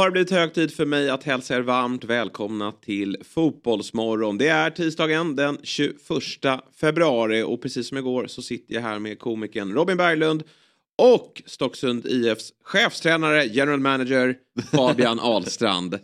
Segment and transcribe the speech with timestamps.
[0.00, 4.38] Har det blivit hög tid för mig att hälsa er varmt välkomna till Fotbollsmorgon.
[4.38, 5.90] Det är tisdagen den 21
[6.80, 10.42] februari och precis som igår så sitter jag här med komikern Robin Berglund
[10.98, 14.36] och Stocksund IFs chefstränare, general manager
[14.72, 15.98] Fabian Ahlstrand.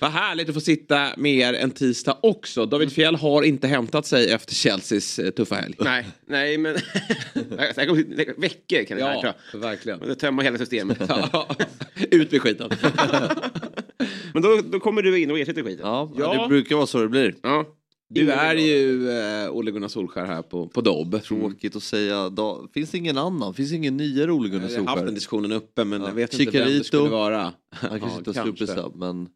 [0.00, 2.66] Vad härligt att få sitta med er en tisdag också.
[2.66, 5.74] David Fjell har inte hämtat sig efter Chelseas eh, tuffa helg.
[5.78, 6.74] Nej, nej men...
[8.36, 9.58] Veckor kan det här, tror jag.
[9.58, 9.98] verkligen.
[10.00, 10.98] Det tömmer hela systemet.
[12.10, 12.70] Ut med skiten.
[14.34, 15.86] Men då, då kommer du in och ersätter skiten.
[15.86, 16.42] Ja, Ja.
[16.42, 17.34] det brukar vara så det blir.
[17.42, 17.64] Ja.
[18.08, 21.22] Du är ju eh, Ole Gunnar Solskär här på, på Dobb.
[21.22, 22.28] Tråkigt att säga.
[22.28, 23.54] Da, finns det ingen annan?
[23.54, 25.14] Finns det ingen nyare Ole Gunnar Jag har haft den Solskär?
[25.14, 26.06] diskussionen uppe men Ja.
[26.08, 26.84] jag vet inte vem det Chicarito.
[26.84, 27.52] skulle vara.
[27.70, 29.28] Han kanske inte har sluppit så, men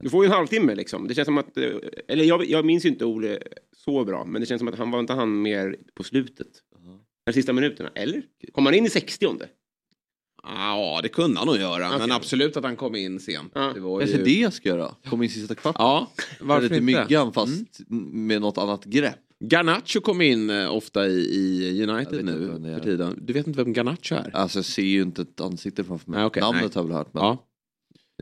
[0.00, 1.08] Du får ju en halvtimme liksom.
[1.08, 1.56] Det känns som att...
[1.56, 1.64] eh,
[2.08, 3.38] Eller jag, jag minns ju inte Ole
[3.76, 4.24] så bra.
[4.24, 6.46] Men det känns som att han var inte han mer på slutet.
[7.26, 7.90] De sista minuterna.
[7.94, 8.22] Eller?
[8.52, 9.26] Kom han in i 60
[10.42, 11.88] Ja, det kunde han nog göra.
[11.90, 12.12] Men Okej.
[12.12, 13.52] absolut att han kom in sent.
[13.54, 13.70] Ja.
[13.74, 14.24] Det var kanske ju...
[14.24, 14.94] det jag ska göra.
[15.10, 15.82] Kom in sista kvarten.
[15.82, 16.84] Ja, varför Lite inte?
[16.84, 17.80] myggan fast
[18.12, 19.14] med något annat grepp.
[19.44, 23.18] Garnacho kom in eh, ofta i, i United nu för tiden.
[23.22, 24.30] Du vet inte vem Garnacho är?
[24.36, 26.18] Alltså jag ser ju inte ett ansikte framför mig.
[26.18, 26.70] Nej, okej, Namnet nej.
[26.74, 27.14] har jag väl hört.
[27.14, 27.22] Men...
[27.22, 27.46] Ja.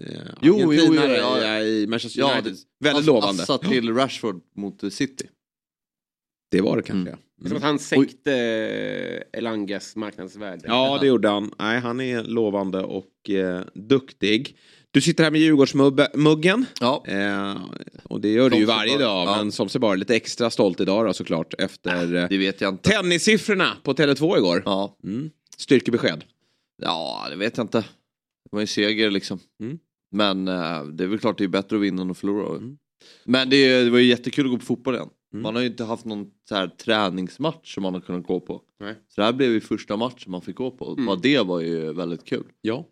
[0.00, 1.60] Eh, Jo, jo, jo, Argentinare ja.
[1.60, 2.52] i, Manchester Ja, United.
[2.52, 3.42] det- Väldigt Ass- lovande.
[3.42, 5.27] Assa till Rashford mot City.
[6.50, 7.10] Det var det kanske.
[7.10, 7.20] Mm.
[7.41, 8.32] Det är som att han sänkte
[9.32, 10.62] eh, Elangas marknadsvärde.
[10.66, 11.50] Ja, det gjorde han.
[11.58, 14.56] Nej, han är lovande och eh, duktig.
[14.91, 16.66] Du sitter här med Djurgårdsmuggen.
[16.80, 17.04] Ja.
[17.06, 17.56] Eh,
[18.02, 19.04] och det gör du ju Som varje bara.
[19.08, 19.28] dag.
[19.28, 19.36] Ja.
[19.36, 21.54] Men som sig bara lite extra stolt idag då såklart.
[21.58, 22.91] Efter eh, Det vet jag inte.
[22.91, 24.62] tennissiffrorna på Tele2 igår.
[24.65, 24.97] Ja.
[25.04, 25.30] Mm.
[25.56, 26.25] Styrkebesked.
[26.82, 27.78] ja, det vet jag inte.
[27.78, 29.38] Det var en seger liksom.
[29.62, 29.78] Mm.
[30.10, 32.56] Men eh, det är väl klart det är bättre att vinna än att förlora.
[32.56, 32.78] Mm.
[33.24, 35.08] Men det, det var ju jättekul att gå på fotboll igen.
[35.32, 35.42] Mm.
[35.42, 38.62] Man har ju inte haft någon så här träningsmatch som man har kunnat gå på.
[38.80, 38.94] Nej.
[39.08, 40.92] Så det här blev ju första matchen man fick gå på.
[40.92, 41.06] Mm.
[41.06, 42.44] Bara det var ju väldigt kul.
[42.60, 42.86] Ja.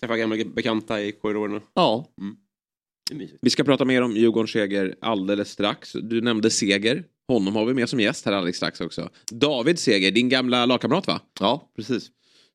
[0.00, 1.60] Träffa gamla bekanta i korridorerna.
[1.74, 2.06] Ja,
[3.12, 3.38] mysigt.
[3.42, 5.92] Vi ska prata mer om Djurgårdens seger alldeles strax.
[5.92, 7.04] Du nämnde Seger.
[7.28, 9.10] Honom har vi med som gäst här alldeles strax också.
[9.32, 11.20] David Seger, din gamla lagkamrat va?
[11.40, 12.10] ja precis.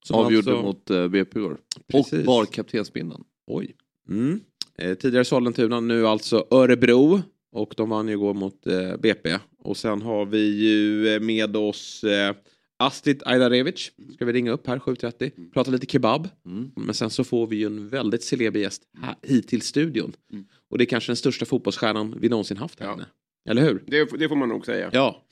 [0.06, 1.57] Som Avgjorde alltså- mot uh, BP igår.
[1.88, 2.19] Precis.
[2.19, 3.23] Och bar kaptensbindeln.
[3.47, 3.75] Oj.
[4.09, 4.40] Mm.
[4.78, 7.22] Eh, tidigare Sollentuna, nu alltså Örebro.
[7.51, 9.38] Och de vann ju igår mot eh, BP.
[9.63, 12.35] Och sen har vi ju eh, med oss eh,
[12.78, 13.91] Astrid Ajdarevic.
[14.13, 15.51] Ska vi ringa upp här 7.30.
[15.53, 16.29] Prata lite kebab.
[16.45, 16.72] Mm.
[16.75, 20.13] Men sen så får vi ju en väldigt celeber gäst här, hit till studion.
[20.34, 20.45] Mm.
[20.69, 22.94] Och det är kanske den största fotbollsstjärnan vi någonsin haft här Ja.
[22.94, 23.06] inne.
[23.50, 23.84] Eller hur?
[23.88, 24.89] Det, det får man nog säga.
[24.94, 25.28] Ja.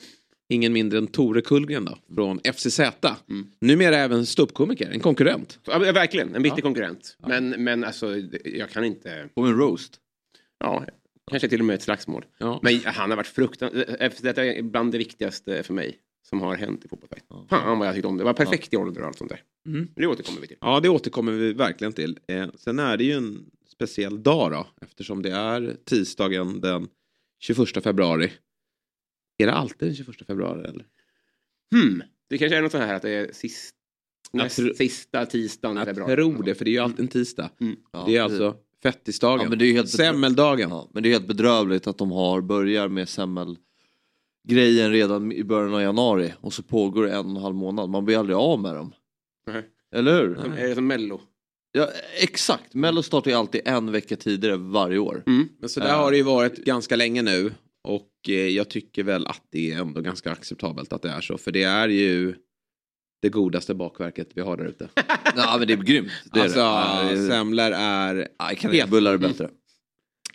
[0.50, 2.79] Ingen mindre än Tore Kullgren då, från FCZ.
[2.79, 3.47] Mm.
[3.61, 5.59] Numera även ståuppkomiker, en konkurrent.
[5.66, 6.63] Ja, verkligen, en viktig Ja.
[6.63, 7.17] konkurrent.
[7.28, 9.29] Men, men alltså, jag kan inte...
[9.33, 10.00] Och en roast.
[10.59, 10.85] Ja,
[11.31, 12.25] kanske till och med ett slagsmål.
[12.38, 12.59] Ja.
[12.63, 14.22] Men han har varit fruktansvärt...
[14.22, 15.97] Detta är bland det viktigaste för mig
[16.29, 17.47] som har hänt i fotbollsvärlden.
[17.50, 18.22] Fan vad jag tyckte om det.
[18.22, 19.41] Det var perfekt i ålder och allt sånt där.
[19.67, 19.88] Mm.
[19.95, 20.57] Det återkommer vi till.
[20.62, 22.19] Ja, det återkommer vi verkligen till.
[22.27, 26.88] Eh, sen är det ju en speciell dag då, eftersom det är tisdagen den
[27.39, 28.31] 21 februari.
[29.38, 30.85] Är det alltid den 21 februari eller?
[31.75, 32.03] Hmm.
[32.29, 33.75] Det kanske är något sånt här att det är sist,
[34.31, 36.16] Jag näst, tror- sista tisdagen i Jag februari.
[36.16, 37.50] tror det, för det är ju alltid en tisdag.
[37.62, 37.75] Mm.
[37.91, 39.41] Ja, det är alltså fettisdagen.
[39.44, 40.69] Ja, men det är helt Semmeldagen.
[40.69, 45.74] Ja, men det är helt bedrövligt att de har börjar med semmelgrejen redan i början
[45.74, 47.90] av januari och så pågår det en och en halv månad.
[47.90, 48.94] Man blir aldrig av med dem.
[49.47, 49.63] Nej.
[49.95, 50.35] Eller hur?
[50.35, 51.22] Som, är det som Mello?
[51.72, 51.90] Ja,
[52.22, 55.24] exakt, Mello startar ju alltid en vecka tidigare varje år.
[55.28, 55.50] Mm.
[55.59, 57.51] Men så där har det ju varit ganska länge nu.
[57.85, 61.38] Och eh, jag tycker väl att det är ändå ganska acceptabelt att det är så.
[61.38, 62.35] För det är ju
[63.22, 64.90] det godaste bakverket vi har där ute.
[65.35, 66.12] Ja men det är grymt.
[66.34, 67.22] Det är alltså, det.
[67.24, 68.28] Ja, semlor är...
[68.40, 69.50] Nej, kanelbullar är bättre.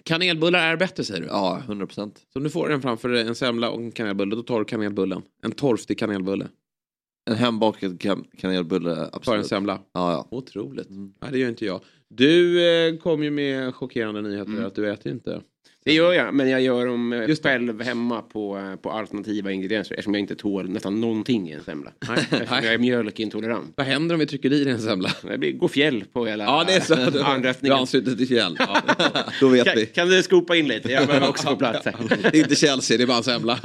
[0.04, 1.26] Kanelbullar är bättre säger du?
[1.26, 2.26] Ja, 100 procent.
[2.32, 5.22] Så om du får en framför en semla och en kanelbulle, då tar du kanelbullen.
[5.42, 6.48] En torftig kanelbulle.
[7.30, 9.46] En hembakad kan- kanelbulle, Tar en absolut.
[9.46, 9.72] semla.
[9.92, 10.28] Ja, ja.
[10.30, 10.90] Otroligt.
[10.90, 11.12] Mm.
[11.22, 11.80] Nej, det gör inte jag.
[12.08, 15.42] Du eh, kom ju med chockerande nyheter att du äter ju inte.
[15.84, 19.52] Det gör jag, men jag gör dem eh, Just själv hemma på, eh, på alternativa
[19.52, 21.92] ingredienser eftersom jag inte tål nästan någonting i en semla.
[22.08, 22.18] Nej.
[22.30, 23.72] Eftersom jag är mjölkintolerant.
[23.76, 25.10] Vad händer om vi trycker i dig en semla?
[25.22, 26.94] Det blir, går fjäll på hela Ja, det är så.
[27.04, 27.78] Du, du anrättningen.
[27.78, 28.56] ansluter till fjäll.
[28.58, 28.82] Ja,
[29.40, 29.86] då vet Kan, vi.
[29.86, 30.92] kan du skopa in lite?
[30.92, 31.94] Jag behöver också få plats här.
[32.32, 33.58] Det är inte Chelsea, det är bara en semla.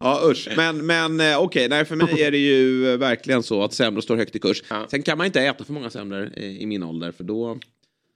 [0.00, 0.48] ja usch.
[0.56, 4.16] Men, men eh, okej, nej för mig är det ju verkligen så att semlor står
[4.16, 4.62] högt i kurs.
[4.70, 4.86] Ja.
[4.90, 7.58] Sen kan man inte äta för många semlor i min ålder för då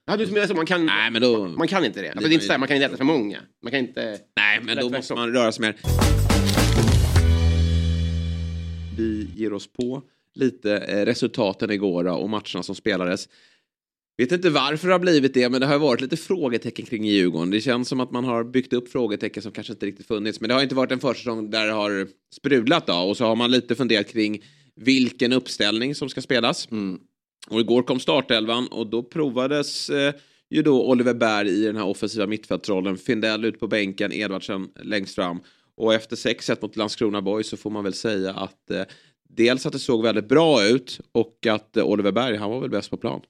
[0.08, 1.48] Ja, du menar så, man kan, Nej, men då...
[1.48, 2.10] man kan inte det.
[2.10, 3.38] Alltså, det är inte så här, man kan inte äta för många.
[3.62, 4.18] Man kan inte...
[4.36, 5.76] Nej, men då måste man röra sig mer.
[8.96, 10.02] Vi ger oss på
[10.34, 13.28] lite eh, resultaten igår och matcherna som spelades.
[14.18, 17.50] Vet inte varför det har blivit det, men det har varit lite frågetecken kring Djurgården.
[17.50, 20.40] Det känns som att man har byggt upp frågetecken som kanske inte riktigt funnits.
[20.40, 22.94] Men det har inte varit en försäsong där det har sprudlat då.
[22.94, 24.42] Och så har man lite funderat kring
[24.74, 26.68] vilken uppställning som ska spelas.
[27.50, 30.14] Och igår kom startelvan och då provades eh,
[30.50, 32.96] ju då Oliver Berg i den här offensiva mittfältrollen.
[32.96, 35.40] Findell ut på bänken, Edvardsen längst fram.
[35.76, 38.82] Och efter 6-1 mot Landskrona Boys så får man väl säga att eh,
[39.28, 42.70] dels att det såg väldigt bra ut och att eh, Oliver Berg, han var väl
[42.70, 43.20] bäst på plan.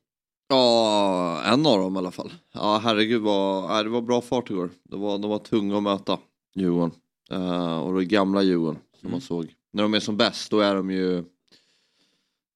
[0.48, 2.32] Ja, en av dem i alla fall.
[2.52, 4.70] Ja, herregud, vad, det var bra fart igår.
[4.82, 6.18] Det var, de var tunga att möta,
[6.54, 6.90] Djurgården.
[7.30, 9.54] Eh, och det gamla Djurgården som man såg.
[9.72, 11.24] När de är som bäst, då är de ju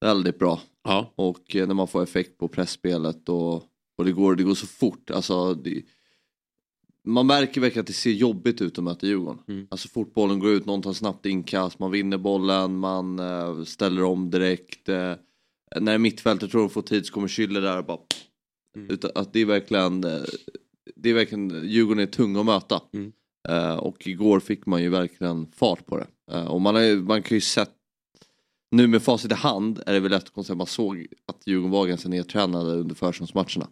[0.01, 0.61] väldigt bra.
[0.83, 1.13] Ja.
[1.15, 3.55] Och eh, när man får effekt på pressspelet och,
[3.97, 5.11] och det, går, det går så fort.
[5.11, 5.83] Alltså, det,
[7.07, 9.43] man märker verkligen att det ser jobbigt ut att möta Djurgården.
[9.47, 9.67] Mm.
[9.71, 14.29] Alltså fotbollen går ut, någon tar snabbt inkast, man vinner bollen, man eh, ställer om
[14.29, 14.89] direkt.
[14.89, 15.13] Eh,
[15.79, 17.99] när mittfältet tror de får tid så kommer Schüller där och bara...
[18.75, 18.89] Mm.
[18.89, 20.01] Utan, att det är verkligen,
[20.95, 22.81] det är verkligen, Djurgården är tunga att möta.
[22.93, 23.11] Mm.
[23.79, 26.07] Och igår fick man ju verkligen fart på det.
[26.47, 27.75] Och man, har, ju- man kan ju sett
[28.71, 31.71] nu med facit i hand är det väl lätt att konstatera, man såg att Djurgården
[31.71, 33.67] var ganska nedtränade under försäsongsmatcherna.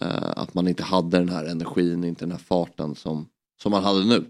[0.00, 3.28] Eh, att man inte hade den här energin, inte den här farten som,
[3.62, 4.24] som man hade nu.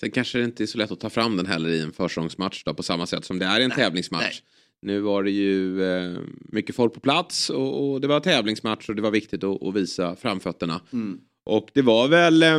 [0.00, 2.64] Sen kanske det inte är så lätt att ta fram den heller i en försäsongsmatch
[2.64, 4.42] då, på samma sätt som det är i en tävlingsmatch.
[4.82, 8.96] Nu var det ju eh, mycket folk på plats och, och det var tävlingsmatch och
[8.96, 10.80] det var viktigt att, att visa framfötterna.
[11.44, 12.58] Och det var väl, eh,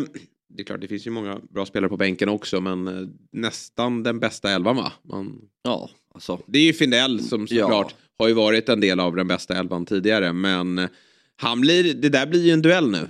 [0.49, 4.03] det är klart det finns ju många bra spelare på bänken också men eh, nästan
[4.03, 4.91] den bästa elvan va?
[5.03, 6.39] Man, Ja, alltså.
[6.47, 7.61] det är ju Findell som Ja.
[7.63, 10.89] såklart har ju varit en del av den bästa elvan tidigare men eh,
[11.35, 13.09] han blir, det där blir ju en duell nu.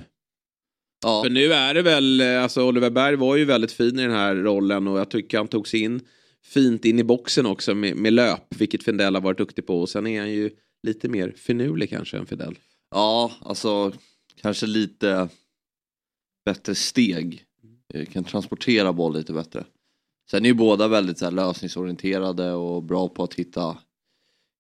[1.04, 4.02] Ja, För nu är det väl, eh, alltså Oliver Berg var ju väldigt fin i
[4.02, 6.02] den här rollen och jag tycker han tog sig in
[6.46, 9.90] fint in i boxen också med, med löp, vilket Findell har varit duktig på och
[9.90, 10.50] sen är han ju
[10.84, 12.56] lite mer finurlig kanske än Findell.
[12.92, 13.92] ja, alltså
[14.42, 15.30] kanske lite
[16.48, 17.46] bättre steg.
[17.94, 19.66] Eh, Kan transportera boll lite bättre.
[20.32, 23.78] Sen är ju båda väldigt så här, lösningsorienterade och bra på att hitta,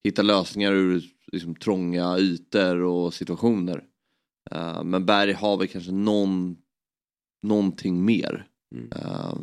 [0.03, 3.83] hitta lösningar ur liksom, trånga ytor och situationer.
[4.51, 6.57] Eh, men Berg har väl kanske någon,
[7.43, 8.47] någonting mer.
[8.75, 8.85] Mm.
[8.95, 9.37] Uh,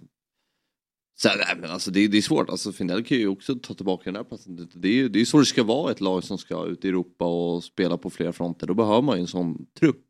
[1.20, 4.04] sen, nej, men alltså, det, det är svårt, alltså, Findell kan ju också ta tillbaka
[4.04, 4.56] den här platsen.
[4.56, 6.66] Det, det, är ju- det är ju så det ska vara ett lag som ska
[6.66, 8.66] ut i Europa och spela på flera fronter.
[8.66, 10.06] Då behöver man ju en sån trupp.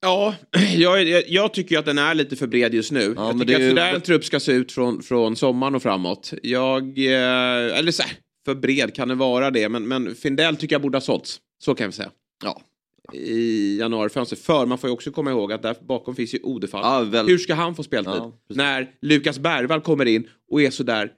[0.00, 0.34] Ja,
[0.76, 3.14] jag, jag, jag tycker att den är lite för bred just nu.
[3.16, 5.36] Ja, jag tycker det är att ju- sådär en trupp ska se ut från, från
[5.36, 6.32] sommaren och framåt.
[6.42, 8.12] Jag, eh, eller så här,
[8.44, 11.40] för bred kan det vara det, men, men Findell tycker jag borde ha sålts.
[11.62, 12.10] Så kan vi säga.
[12.44, 12.60] Ja.
[13.12, 14.40] I januarifönstret.
[14.40, 16.80] För man får ju också komma ihåg att där bakom finns ju Odefall.
[16.84, 18.12] Ja, väl- Hur ska han få speltid?
[18.16, 21.10] Ja, när Lukas Bergvall kommer in och är sådär...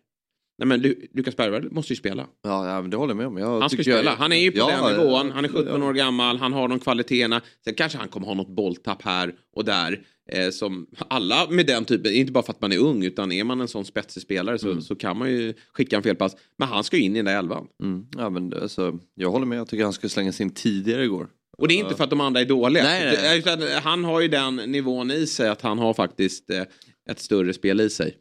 [0.62, 2.26] Nej men Lu- Lukas Bergvall måste ju spela.
[2.42, 3.36] Ja, ja men det håller jag med om.
[3.36, 4.02] Jag Han ska spela.
[4.02, 5.30] jag- Han är ju på Ja, den nivån.
[5.30, 6.38] Han är ja, 17 år gammal.
[6.38, 7.40] Han har de kvaliteterna.
[7.64, 10.00] Sen kanske han kommer ha något bolltapp här och där.
[10.32, 13.44] Eh, som alla med den typen, inte bara för att man är ung utan är
[13.44, 16.36] man en sån spetsig spelare så, så kan man ju skicka en felpass.
[16.58, 17.66] Men han ska ju in i den där elvan.
[17.82, 18.06] Mm.
[18.18, 21.28] Ja, men alltså, jag håller med, jag tycker han skulle slängas in tidigare igår.
[21.58, 22.82] Och det är inte för att de andra är dåliga.
[22.84, 26.62] Nej, nej, han har ju den nivån i sig att han har faktiskt eh,
[27.10, 28.14] ett större spel i sig.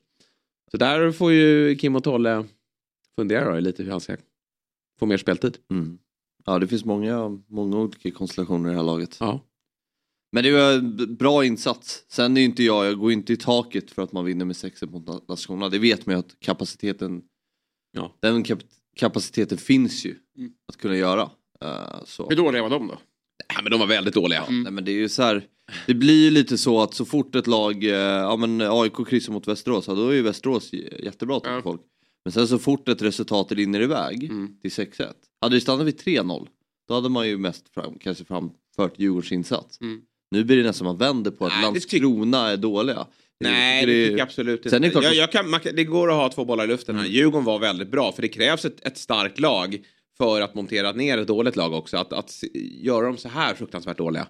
[0.72, 2.46] Så där får ju Kim och Tolle
[3.20, 4.18] fundera då, lite hur han ska
[5.00, 5.58] få mer speltid.
[5.72, 5.98] Mm.
[6.46, 9.18] Ja, det finns många, många olika konstellationer i det här laget.
[9.20, 9.40] Ja.
[10.32, 12.06] Men det var en b- bra insats.
[12.08, 14.82] Sen är inte jag, jag går inte i taket för att man vinner med 6
[14.84, 15.70] mot Landskrona.
[15.70, 17.22] Det vet man ju att kapaciteten,
[17.92, 18.16] Ja.
[18.20, 18.60] den kap
[18.96, 20.16] kapaciteten finns ju
[20.68, 21.30] att kunna göra.
[21.62, 22.30] Eh, så.
[22.30, 22.98] Hur dåliga var de då?
[23.56, 24.46] ja, men de var väldigt dåliga.
[24.50, 25.48] Nej, men det är ju så här,
[25.88, 29.34] det blir ju lite så att så fort ett lag, eh, ja men AIK kryssar
[29.34, 30.74] mot Västerås, ja, då är ju Västerås
[31.04, 31.62] jättebra tycker Ja.
[31.62, 31.82] folk.
[32.26, 34.60] Men sen så fort ett resultat rinner iväg Mm.
[34.62, 36.48] till 6-1, hade det stannat vid 3-0,
[36.88, 39.82] då hade man ju mest fram, kanske framfört Djurgårds insats.
[39.82, 40.02] Mm.
[40.32, 43.08] Nu blir det nästan man vänder på att Nej, Landskrona är dåliga.
[43.40, 44.78] Nej, det tycker jag absolut inte.
[44.78, 47.06] Är jag, jag kan, man, det går att ha två bollar i luften här.
[47.06, 49.78] Djurgården var väldigt bra, för det krävs ett, ett starkt lag
[50.18, 51.98] för att montera ner ett dåligt lag också.
[51.98, 52.44] Att, att
[52.82, 54.28] göra dem så här fruktansvärt dåliga.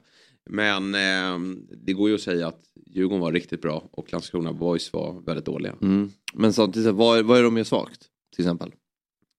[0.50, 1.56] Men eh,
[1.86, 5.46] det går ju att säga att Djurgården var riktigt bra och Landskrona Boys var väldigt
[5.46, 5.76] dåliga.
[5.82, 6.12] Mm.
[6.34, 8.02] Men samtidigt, vad är, vad är de mer svagt?
[8.36, 8.72] Till exempel.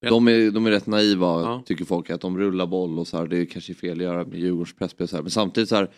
[0.09, 1.63] De är, de är rätt naiva Ja.
[1.67, 3.27] tycker folk att de rullar boll och så här.
[3.27, 5.23] Det är kanske fel att göra med Djurgårds pressspel så här.
[5.23, 5.91] Men samtidigt så här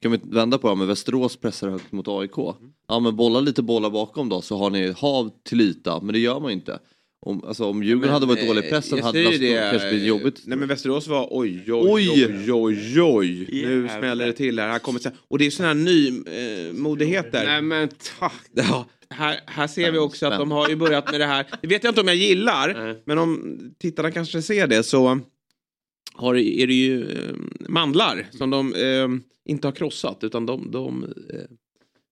[0.00, 0.74] kan vi vända på det.
[0.74, 2.36] Men Västerås pressar högt mot AIK.
[2.88, 6.00] Ja men bolla lite bollar bakom då så har ni hav till yta.
[6.00, 6.78] Men det gör man ju inte.
[7.26, 10.42] Om, alltså, om Djurgården hade varit dålig i pressen hade säger det kanske blivit jobbigt.
[10.44, 12.24] Nej men Västerås var oj oj Oj!
[12.24, 13.48] oj oj oj.
[13.52, 13.98] Nu Jävlar.
[13.98, 14.68] smäller det till här.
[14.68, 15.80] här kommer, och det är sådana här
[16.72, 17.44] nymodigheter.
[17.44, 18.32] Nej men ta.
[18.52, 21.46] Ja, här, här ser vi också att de har ju börjat med det här.
[21.62, 22.74] Det vet jag inte om jag gillar.
[22.84, 23.02] Nej.
[23.04, 25.20] Men om tittarna kanske ser det så
[26.14, 27.34] har, är det ju eh,
[27.68, 29.08] mandlar som de eh,
[29.44, 31.40] inte har krossat utan de, de eh,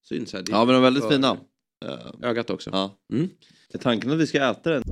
[0.09, 0.43] syns här.
[0.43, 1.37] Det är Ja men de är väldigt för fina.
[1.85, 2.71] Eh, Ögat också.
[2.73, 2.99] Ja.
[3.13, 3.31] Mm.
[3.73, 4.83] Är tanken att vi ska äta den?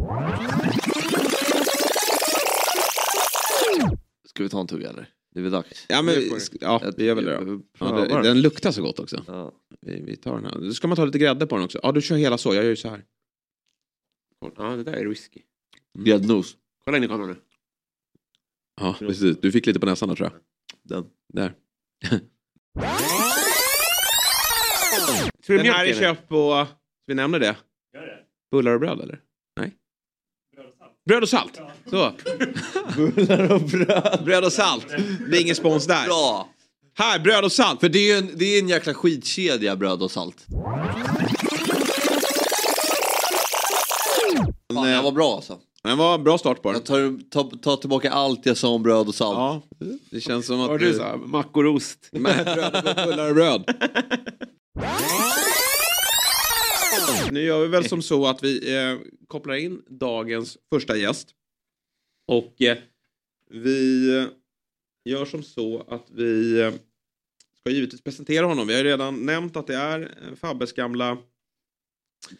[4.29, 5.09] Ska vi ta en tugga eller?
[5.35, 5.87] Det är väl dags?
[5.89, 6.15] Ja, men,
[6.61, 7.63] ja, vi gör väl det då.
[7.79, 8.23] Ja, det, den.
[8.23, 9.25] den luktar så gott också.
[9.27, 9.53] Ja.
[9.81, 10.61] Vi, vi tar den här.
[10.61, 11.81] Då ska man ta lite grädde på den också.
[11.83, 12.55] Ja, du kör hela så.
[12.55, 13.05] Jag gör ju så här.
[14.57, 15.41] Ja det där är whisky.
[15.99, 16.57] Gräddnos.
[16.85, 17.37] Kolla in i kameran nu.
[18.81, 19.37] Ja, precis.
[19.41, 20.41] Du fick lite på näsan där tror jag.
[20.83, 21.11] Den.
[21.33, 21.55] Där.
[25.47, 26.67] Den här är köpt på,
[27.09, 27.57] vi nämner det?
[28.51, 29.21] Bullar och bröd eller?
[29.61, 29.73] Nej?
[31.09, 31.61] Bröd och salt.
[31.91, 32.13] Så.
[32.97, 34.21] Bullar och bröd.
[34.25, 34.87] Bröd och salt.
[35.31, 36.07] Det är ingen spons där.
[36.07, 36.49] Bra!
[36.95, 37.81] Här, bröd och salt.
[37.81, 40.47] För det är ju en, det är en jäkla skitkedja bröd och salt.
[44.75, 45.59] Fan, det var bra alltså.
[45.83, 46.75] Den var bra start på den.
[46.75, 49.39] Jag tar, tar, tar tillbaka allt jag sa om bröd och salt.
[49.39, 49.63] Ja,
[50.11, 50.69] det känns som att...
[50.69, 51.17] Vad du sa?
[51.17, 52.09] Mackor och ost.
[52.13, 53.65] Med bröd, bullar och bröd.
[57.33, 61.29] Nu gör vi väl som så att vi eh, kopplar in dagens första gäst.
[62.27, 62.79] Och eh,
[63.51, 64.09] vi
[65.05, 66.73] gör som så att vi eh,
[67.61, 68.67] ska givetvis presentera honom.
[68.67, 71.19] Vi har ju redan nämnt att det är eh, Fabbes gamla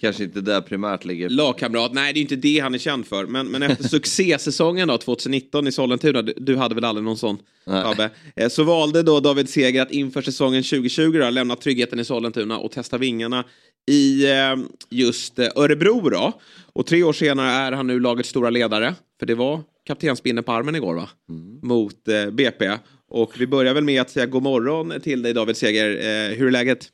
[0.01, 1.29] Kanske inte där primärt ligger.
[1.29, 1.93] lagkamrat.
[1.93, 3.27] Nej, det är inte det han är känd för.
[3.27, 7.39] Men, men efter succésäsongen då, 2019 i Sollentuna, du, hade väl aldrig någon sån.
[7.65, 12.05] Fabbe, eh, så valde då David Seger att inför säsongen 2020 då, lämna tryggheten i
[12.05, 13.45] Sollentuna och testa vingarna
[13.89, 14.57] i eh,
[14.91, 16.33] just eh, Örebro då.
[16.73, 18.95] Och tre år senare är han nu lagets stora ledare.
[19.19, 21.09] För det var kaptensbindeln på armen igår va?
[21.63, 22.71] Mot eh, BP.
[23.09, 25.91] Och vi börjar väl med att säga god morgon till dig David Seger.
[25.91, 26.89] Eh, hur är läget?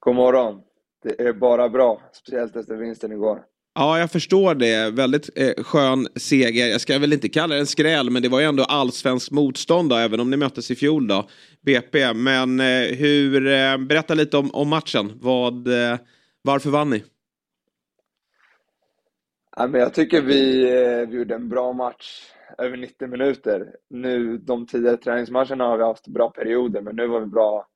[0.00, 0.60] God morgon.
[1.02, 3.42] Det är bara bra, speciellt efter vinsten igår.
[3.78, 4.90] Ja, jag förstår det.
[4.90, 6.66] Väldigt eh, skön seger.
[6.66, 9.90] Jag ska väl inte kalla det en skräll, men det var ju ändå allsvensk motstånd
[9.90, 11.28] då, även om ni möttes i fjol då,
[11.60, 12.14] BP.
[12.14, 15.12] Men eh, hur, eh, berätta lite om, om matchen.
[15.20, 15.98] Vad, eh,
[16.42, 17.04] varför vann ni?
[19.56, 22.22] Ja, men jag tycker vi, eh, vi gjorde en bra match
[22.58, 23.66] över 90 minuter.
[23.90, 27.66] Nu, de tidigare träningsmatcherna har vi haft bra perioder, men nu var vi bra,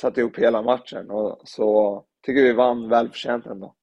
[0.00, 1.10] satte ihop hela matchen.
[1.10, 3.74] Och så tycker vi vann välförtjänt ändå.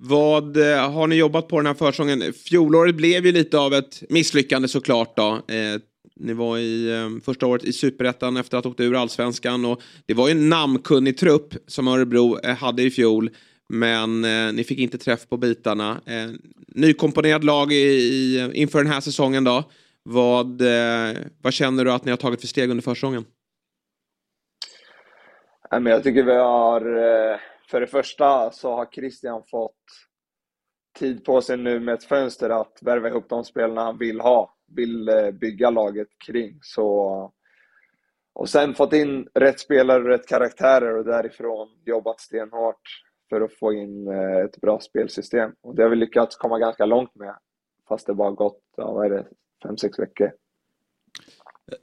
[0.00, 2.32] Vad eh, har ni jobbat på den här försäsongen?
[2.32, 5.28] Fjolåret blev ju lite av ett misslyckande såklart då.
[5.28, 5.80] Eh,
[6.16, 9.82] ni var i eh, första året i Superettan efter att ha åkt ur Allsvenskan och
[10.06, 13.30] det var ju en namnkunnig trupp som Örebro eh, hade i fjol.
[13.68, 16.00] Men eh, ni fick inte träff på bitarna.
[16.06, 16.30] Eh,
[16.68, 19.64] nykomponerad lag i, i, inför den här säsongen då.
[20.02, 23.24] Vad, eh, vad känner du att ni har tagit för steg under försäsongen?
[25.70, 27.38] Jag tycker vi har, eh,
[27.70, 29.74] för det första så har Christian fått
[30.98, 34.56] tid på sig nu med ett fönster att värva ihop de spelarna han vill ha,
[34.66, 36.58] vill eh, bygga laget kring.
[36.62, 37.32] Så,
[38.32, 42.80] och sen fått in rätt spelare och rätt karaktärer och därifrån jobbat stenhårt
[43.28, 45.50] för att få in eh, ett bra spelsystem.
[45.60, 47.34] Och det har vi lyckats komma ganska långt med,
[47.88, 49.26] fast det bara gått, ja, vad är det,
[49.62, 50.30] fem, sex veckor.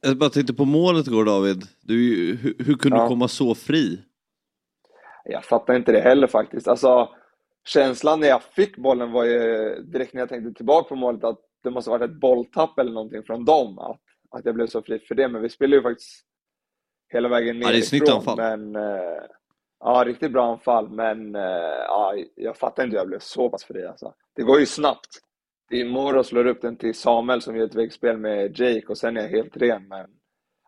[0.01, 1.63] Jag bara tänkte på målet igår David.
[1.81, 1.95] Du,
[2.41, 3.03] hur, hur kunde Ja.
[3.03, 3.99] du komma så fri?
[5.25, 6.67] Jag fattar inte det heller faktiskt.
[6.67, 7.09] Alltså,
[7.65, 11.39] känslan när jag fick bollen var ju direkt när jag tänkte tillbaka på målet att
[11.63, 13.79] det måste varit ett bolltapp eller någonting från dem.
[13.79, 15.27] Att, att jag blev så fri för det.
[15.27, 16.25] Men vi spelade ju faktiskt
[17.13, 18.37] hela vägen Ja, det är snyggt anfall.
[18.37, 19.23] Men, eh,
[19.79, 20.89] ja, riktigt bra anfall.
[20.89, 21.41] Men eh,
[21.87, 23.85] ja, jag fattar inte hur jag blev så pass fri.
[23.85, 24.13] Alltså.
[24.35, 25.09] Det går ju snabbt.
[25.69, 28.97] Det är Moro slår upp den till Samuel som gör ett väggspel med Jake och
[28.97, 29.87] sen är jag helt ren.
[29.87, 30.09] Men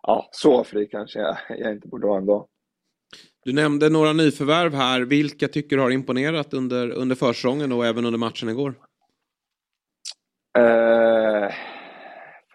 [0.01, 2.47] ja, så fri kanske jag, jag inte borde vara ändå.
[3.47, 5.01] Du nämnde några nyförvärv här.
[5.01, 8.73] Vilka tycker du har imponerat under, under försäsongen och även under matchen igår?
[10.57, 11.51] Eh,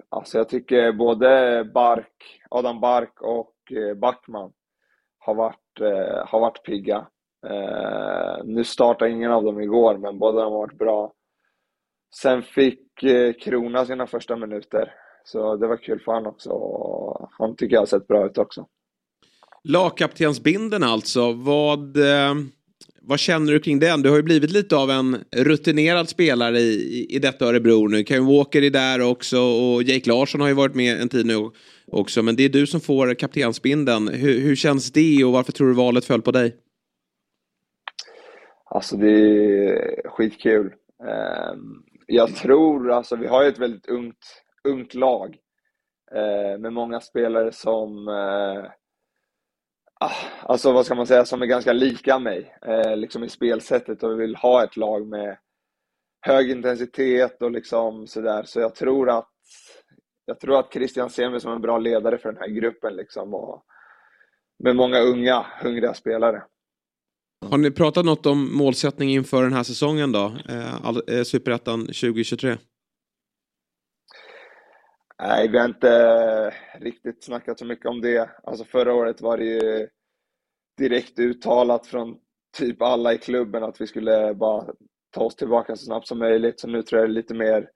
[0.09, 4.53] alltså jag tycker både Bark, Adam Bark och eh, Backman
[5.19, 7.07] har varit, eh, har varit pigga.
[7.47, 11.13] Eh, nu startade ingen av dem igår, men båda de har varit bra.
[12.21, 14.95] Sen fick eh, Krona sina första minuter,
[15.25, 16.51] så det var kul för honom också.
[16.51, 18.67] Och han tycker jag har sett bra ut också.
[19.65, 21.33] Lagkaptensbindeln alltså.
[21.33, 22.35] Vad, eh,
[23.01, 24.03] vad känner du kring den?
[24.03, 28.05] Du har ju blivit lite av en rutinerad spelare i, i, i detta Örebro nu.
[28.05, 31.51] Kevin Walker är där också och Jake Larsson har ju varit med en tid nu
[31.87, 32.23] också.
[32.23, 34.09] Men det är du som får kaptensbindeln.
[34.09, 36.57] Hur, hur känns det och varför tror du valet föll på dig?
[38.65, 40.73] Alltså det är skitkul.
[41.09, 45.37] Ehm, jag tror, alltså vi har ju ett väldigt ungt, ungt lag
[46.15, 48.71] eh, med många spelare som, eh,
[50.43, 54.21] alltså vad ska man säga, som är ganska lika mig, eh, liksom i spelsättet och
[54.21, 55.39] vill ha ett lag med
[56.21, 58.43] hög intensitet och liksom sådär.
[58.47, 59.29] Så jag tror att
[60.25, 63.35] jag tror att Christian ser mig som en bra ledare för den här gruppen liksom
[63.35, 63.65] och
[64.65, 66.43] med många unga, hungriga spelare.
[67.51, 70.37] Har ni pratat något om målsättning inför den här säsongen då?
[70.49, 72.57] Eh, eh Superettan 2023?
[75.25, 78.31] Nej, vi har inte eh, riktigt snackat så mycket om det.
[78.43, 79.89] Alltså förra året var det ju
[80.79, 82.17] direkt uttalat från
[82.59, 84.67] typ alla i klubben att vi skulle bara
[85.11, 86.61] ta oss tillbaka så snabbt som möjligt.
[86.61, 87.71] Så nu tror jag det är lite mer,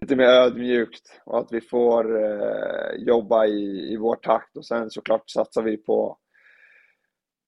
[0.00, 4.90] lite mer ödmjukt och att vi får eh, jobba i, i vår takt och sen
[4.90, 6.18] såklart satsar vi på,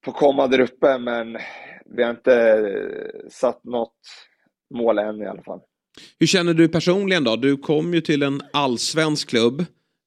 [0.05, 1.39] på komma där uppe men
[1.85, 3.99] vi har inte eh, satt något
[4.75, 5.61] mål än i alla fall.
[6.19, 7.37] Hur känner du personligen då?
[7.37, 9.65] Du kom ju till en allsvensk klubb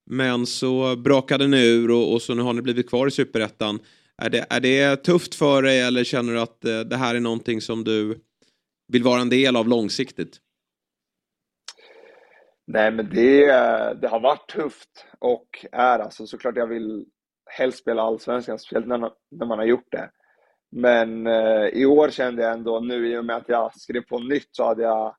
[0.10, 3.80] men så brakade ni ur och, och så nu har ni blivit kvar i superettan.
[4.18, 7.20] Är det, är det tufft för dig eller känner du att eh, det här är
[7.20, 8.20] någonting som du
[8.88, 10.38] vill vara en del av långsiktigt?
[12.68, 17.06] Nej, men det, eh, det har varit tufft och är alltså såklart jag vill
[17.46, 20.10] helst spela allsvenskan, speciellt när, när man har gjort det.
[20.72, 24.20] Men eh, i år kände jag ändå nu i och med att jag skrev på
[24.20, 25.16] nytt så hade jag,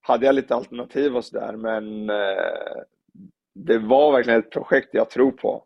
[0.00, 2.82] hade jag lite alternativ och sådär men eh,
[3.54, 5.64] det var verkligen ett projekt jag tror på.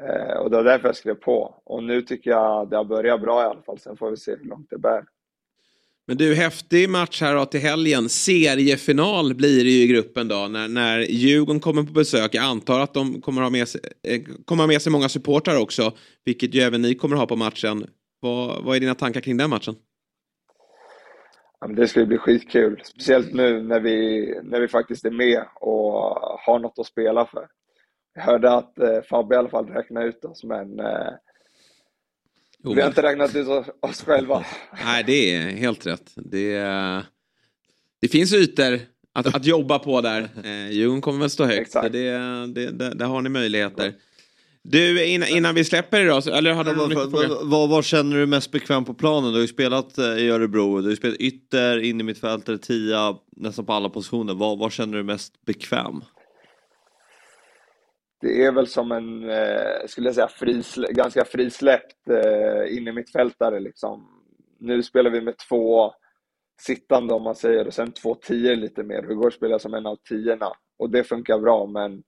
[0.00, 1.62] Eh, och det var därför jag skrev på.
[1.64, 4.36] Och nu tycker jag det har börjat bra i alla fall, sen får vi se
[4.36, 5.04] hur långt det bär.
[6.06, 8.08] Men du, häftig match här då till helgen.
[8.08, 12.34] Seriefinal blir det ju i gruppen då när, när Djurgården kommer på besök.
[12.34, 15.60] Jag antar att de kommer ha med sig, eh, kommer ha med sig många supportrar
[15.60, 15.92] också,
[16.24, 17.86] vilket ju även ni kommer ha på matchen.
[18.20, 19.74] Vad, vad är dina tankar kring den matchen?
[21.68, 25.92] Det ska bli skitkul, speciellt nu när vi, när vi faktiskt är med och
[26.38, 27.46] har något att spela för.
[28.14, 31.12] Jag hörde att eh, Fabbe i alla fall räknade ut oss, men eh,
[32.58, 33.48] Jo, vi har inte räknat ut
[33.80, 34.44] oss själva.
[34.84, 36.12] Nej, det är helt rätt.
[36.16, 36.52] Det,
[38.00, 38.78] det finns ytor
[39.12, 40.28] att, att jobba på där.
[40.44, 41.60] Eh, Djurgården kommer väl stå högt.
[41.60, 41.92] Exakt.
[41.92, 42.10] Det,
[42.54, 43.94] det, det, där har ni möjligheter.
[44.62, 48.26] Du, innan, innan vi släpper då, eller har du någon vad, vad, vad känner du
[48.26, 49.30] mest bekväm på planen?
[49.30, 52.58] Du har ju spelat eh, i Örebro, du har ju spelat ytter, in i mittfältare,
[52.58, 54.34] tia, nästan på alla positioner.
[54.34, 56.02] Vad, vad känner du mest bekväm?
[58.20, 62.92] det är väl som en, eh, skulle jag säga, frislä ganska frisläppt eh, in i
[62.92, 64.08] mittfältare liksom.
[64.58, 65.92] Nu spelar vi med två
[66.60, 69.02] sittande om man säger och sen två tior lite mer.
[69.02, 72.02] går spelar som en av tiorna och det funkar bra men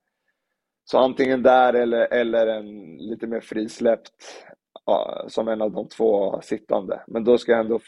[0.85, 4.13] så antingen där eller, eller en lite mer frisläppt
[4.87, 7.03] ja, som en av de två sittande.
[7.07, 7.81] Men då ska jag ändå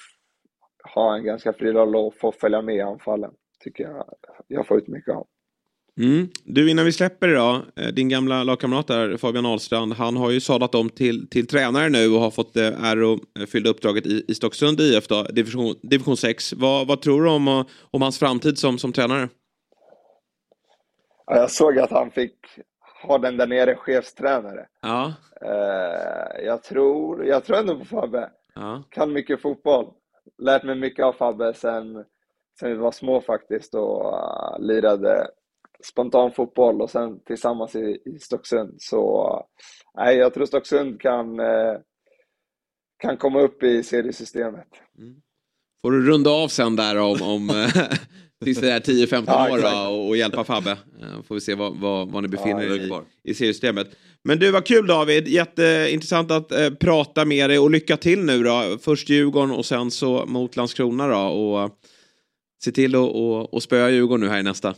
[0.94, 3.30] ha en ganska fri roll och få följa med i anfallen.
[3.64, 4.04] Tycker jag
[4.48, 5.26] jag får ut mycket av.
[6.00, 6.28] Mm.
[6.44, 10.40] Du, innan vi släpper idag, eh, din gamla lagkamrat där, Fabian Ahlstrand, han har ju
[10.40, 13.18] sadlat om till, till tränare nu och har fått det eh, ära
[13.54, 16.52] eh, uppdraget i, i Stocksund IF, då, division, division 6.
[16.52, 19.28] Vad, vad tror du om, om hans framtid som, som tränare?
[21.26, 22.36] Ja, jag såg att han fick
[23.06, 24.66] ha den där nere, chefstränare.
[24.80, 25.12] Ja.
[25.44, 28.30] Uh, jag, tror, jag tror ändå på Fabbe.
[28.54, 28.82] Ja.
[28.90, 29.92] Kan mycket fotboll.
[30.42, 32.04] Lärt mig mycket av Fabbe sen,
[32.60, 35.26] sen vi var små faktiskt och uh, lirade
[35.84, 38.74] spontan fotboll och sen tillsammans i, i Stocksund.
[38.78, 39.46] Så
[39.94, 41.74] nej, jag tror Stocksund kan, eh,
[42.98, 44.68] kan komma upp i seriesystemet.
[44.98, 45.14] Mm.
[45.82, 47.48] Får du runda av sen där om, om
[48.50, 50.70] är 10-15 ja, år då, och, och hjälpa Fabbe.
[50.70, 53.90] Eh, får vi se vad, vad, vad ni befinner er ja, i, i seriesystemet.
[54.22, 55.28] Men du, var kul David.
[55.28, 58.78] Jätteintressant att eh, prata med dig och lycka till nu då.
[58.80, 61.18] Först Djurgården och sen så mot Landskrona då.
[61.18, 61.70] Och,
[62.64, 64.74] se till att och, och spöa Djurgården nu här i nästa.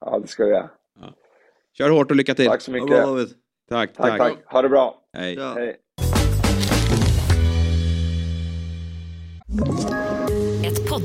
[0.00, 0.70] Ja, det ska jag göra.
[1.00, 1.14] Ja.
[1.78, 2.46] Kör hårt och lycka till.
[2.46, 2.88] Tack så mycket.
[2.88, 3.26] Bra,
[3.68, 4.18] tack, tack, tack.
[4.18, 4.52] tack.
[4.52, 5.00] Ha det bra.
[5.12, 5.34] Hej.
[5.34, 5.54] Ja.
[5.54, 5.80] Hej.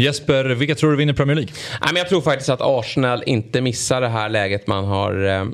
[0.00, 1.52] Jesper, vilka tror du vinner Premier League?
[1.80, 5.44] Nej, men jag tror faktiskt att Arsenal inte missar det här läget man har eh,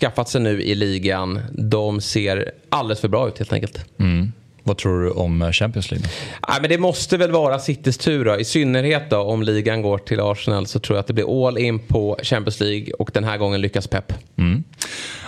[0.00, 1.40] skaffat sig nu i ligan.
[1.52, 3.84] De ser alldeles för bra ut helt enkelt.
[4.00, 4.32] Mm.
[4.62, 6.08] Vad tror du om eh, Champions League?
[6.48, 8.40] Nej, men det måste väl vara Citys tur då.
[8.40, 11.58] I synnerhet då om ligan går till Arsenal så tror jag att det blir all
[11.58, 14.12] in på Champions League och den här gången lyckas Pep.
[14.38, 14.64] Mm.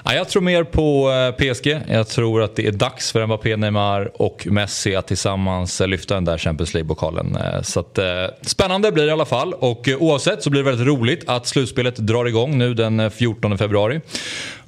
[0.06, 1.80] Ja, jag tror mer på eh, PSG.
[1.88, 6.14] Jag tror att det är dags för Mbappé, Neymar och Messi att tillsammans eh, lyfta
[6.14, 7.36] den där Champions League-pokalen.
[7.36, 7.98] Eh, så att,
[8.42, 11.96] spännande blir det i alla fall och oavsett så blir det väldigt roligt att slutspelet
[11.96, 14.00] drar igång nu den 14 februari.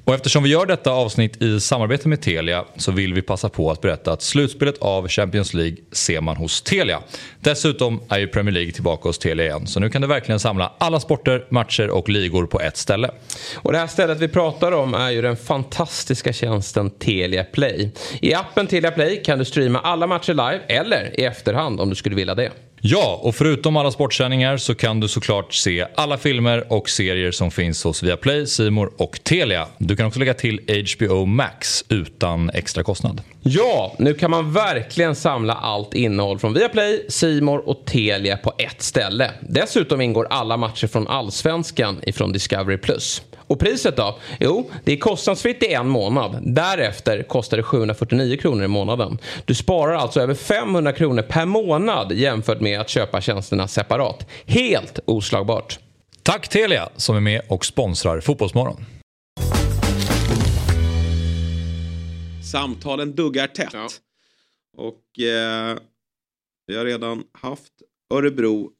[0.06, 3.70] Och eftersom vi gör detta avsnitt i samarbete med Telia så vill vi passa på
[3.70, 7.02] att berätta att slutspelet av Champions League ser man hos Telia.
[7.40, 10.72] Dessutom är ju Premier League tillbaka hos Telia igen så nu kan du verkligen samla
[10.78, 13.10] alla sporter, matcher och ligor på ett ställe.
[13.54, 17.90] Och det här stället vi pratar om är ju den fantastiska tjänsten Telia Play.
[18.20, 21.94] I appen Telia Play kan du streama alla matcher live eller i efterhand om du
[21.94, 22.50] skulle vilja det.
[22.88, 27.50] Ja, och förutom alla sportsändningar så kan du såklart se alla filmer och serier som
[27.50, 29.66] finns hos Viaplay, Simor och Telia.
[29.78, 30.60] Du kan också lägga till
[30.96, 33.20] HBO Max utan extra kostnad.
[33.42, 38.82] Ja, nu kan man verkligen samla allt innehåll från Viaplay, Simor och Telia på ett
[38.82, 39.30] ställe.
[39.40, 42.78] Dessutom ingår alla matcher från Allsvenskan ifrån Discovery+.
[43.46, 44.18] Och priset då?
[44.40, 46.38] Jo, det är kostnadsfritt i en månad.
[46.42, 49.18] Därefter kostar det 749 kronor i månaden.
[49.44, 54.26] Du sparar alltså över 500 kronor per månad jämfört med att köpa tjänsterna separat.
[54.46, 55.78] Helt oslagbart.
[56.22, 58.84] Tack Telia som är med och sponsrar Fotbollsmorgon.
[62.52, 63.70] Samtalen duggar tätt.
[63.72, 63.88] Ja.
[64.76, 65.78] Och eh,
[66.66, 67.72] vi har redan haft
[68.14, 68.70] Örebro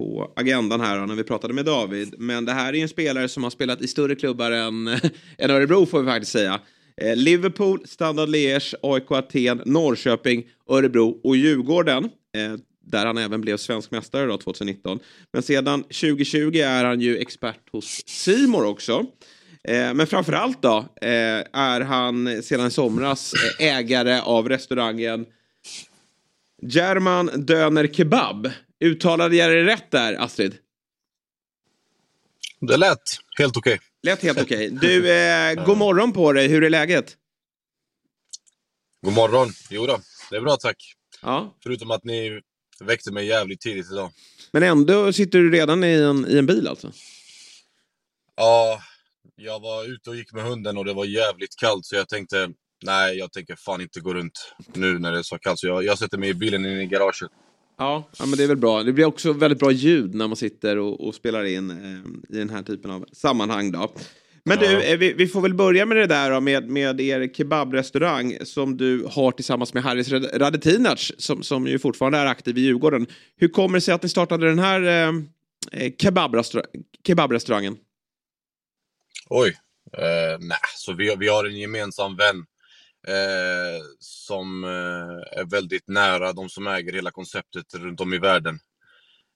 [0.00, 2.14] på agendan här när vi pratade med David.
[2.18, 4.88] Men det här är en spelare som har spelat i större klubbar än,
[5.38, 6.60] än Örebro får vi faktiskt säga.
[6.96, 12.04] Eh, Liverpool, Standard Liège, AIK Aten, Norrköping, Örebro och Djurgården.
[12.04, 14.98] Eh, där han även blev svensk mästare då, 2019.
[15.32, 19.06] Men sedan 2020 är han ju expert hos Simor också.
[19.64, 25.26] Eh, men framförallt då eh, är han sedan i somras eh, ägare av restaurangen
[26.62, 28.48] German Döner Kebab.
[28.80, 30.58] Uttalade jag det rätt där, Astrid?
[32.60, 32.98] Det lät
[33.38, 33.74] helt okej.
[33.74, 33.86] Okay.
[34.02, 34.66] Lät helt okej.
[34.66, 34.88] Okay.
[34.88, 36.48] Du, eh, god morgon på dig.
[36.48, 37.16] Hur är läget?
[39.02, 39.48] God morgon.
[39.70, 40.94] Jo då, det är bra tack.
[41.22, 41.56] Ja.
[41.62, 42.40] Förutom att ni
[42.80, 44.12] väckte mig jävligt tidigt idag.
[44.52, 46.92] Men ändå sitter du redan i en, i en bil alltså?
[48.36, 48.82] Ja,
[49.36, 52.50] jag var ute och gick med hunden och det var jävligt kallt så jag tänkte
[52.82, 55.58] nej, jag tänker fan inte gå runt nu när det är så kallt.
[55.58, 57.30] Så jag, jag sätter mig i bilen in i garaget.
[57.80, 58.82] Ja, ja, men det är väl bra.
[58.82, 62.38] Det blir också väldigt bra ljud när man sitter och, och spelar in eh, i
[62.38, 63.72] den här typen av sammanhang.
[63.72, 63.92] Då.
[64.44, 64.68] Men ja.
[64.68, 68.38] du, eh, vi, vi, får väl börja med det där då, med, med er kebabrestaurang
[68.44, 73.06] som du har tillsammans med Haris Radetinac som, som ju fortfarande är aktiv i Djurgården.
[73.36, 75.14] Hur kommer det sig att ni startade den här eh,
[75.72, 76.64] eh kebabrestaur
[77.06, 77.76] kebabrestaurangen?
[79.28, 79.48] Oj,
[79.98, 82.44] eh, nej, så vi, vi har en gemensam vän
[83.08, 88.60] eh, som eh, är väldigt nära de som äger hela konceptet runt om i världen.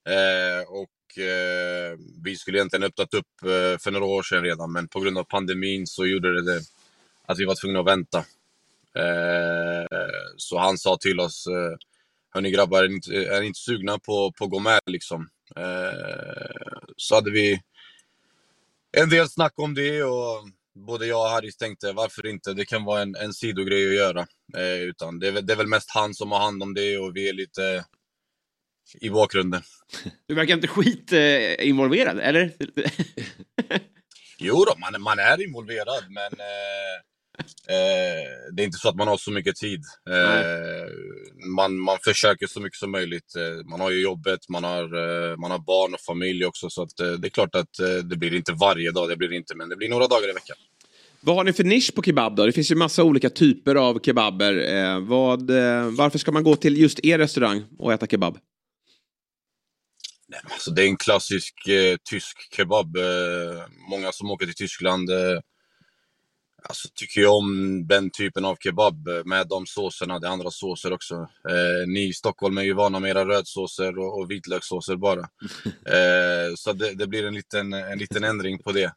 [0.08, 4.88] Eh, och eh, vi skulle egentligen öppnat upp eh, för några år sedan redan, men
[4.88, 6.60] på grund av pandemin så gjorde det, det
[7.26, 8.18] att vi var tvungna att vänta.
[8.98, 9.86] Eh,
[10.36, 11.76] så han sa till oss, eh,
[12.30, 15.28] hörni grabbar, är ni inte, är ni inte sugna på, på att gå med liksom?
[15.56, 17.60] Eh, så hade vi
[18.96, 22.84] en del snack om det och både jag och Harris tänkte varför inte, det kan
[22.84, 24.26] vara en, en sidogrej att göra.
[24.56, 27.16] Eh, utan det är, det är väl mest han som har hand om det och
[27.16, 27.84] vi är lite
[29.00, 29.62] i bakgrunden.
[30.26, 32.52] Du verkar inte skit eh, involverad, eller?
[34.38, 37.13] jo då, man, man är involverad men eh,
[37.68, 39.82] eh, det är inte så att man har så mycket tid.
[40.10, 40.88] Eh,
[41.56, 43.36] man, man försöker så mycket som möjligt.
[43.36, 46.96] Eh, man har ju jobbet, man har, man har barn och familj också så att,
[46.96, 49.88] det är klart att det blir inte varje dag, det blir inte, men det blir
[49.88, 50.56] några dagar i veckan.
[51.26, 52.46] Vad har ni för nisch på kebab då?
[52.46, 54.74] Det finns ju massa olika typer av kebaber.
[54.74, 58.38] Eh, vad, eh, varför ska man gå till just er restaurang och äta kebab?
[60.28, 62.96] Nej, alltså det är en klassisk eh, tysk kebab.
[62.96, 63.02] Eh,
[63.90, 65.40] många som åker till Tyskland eh,
[66.68, 70.18] alltså, tycker ju om den typen av kebab med de såserna.
[70.18, 71.14] Det är andra såser också.
[71.48, 75.28] Eh, ni i Stockholm är ju vana med era rödsåser och, och vitlökssåser bara.
[76.56, 78.92] så det, det, blir en liten, en liten ändring på det.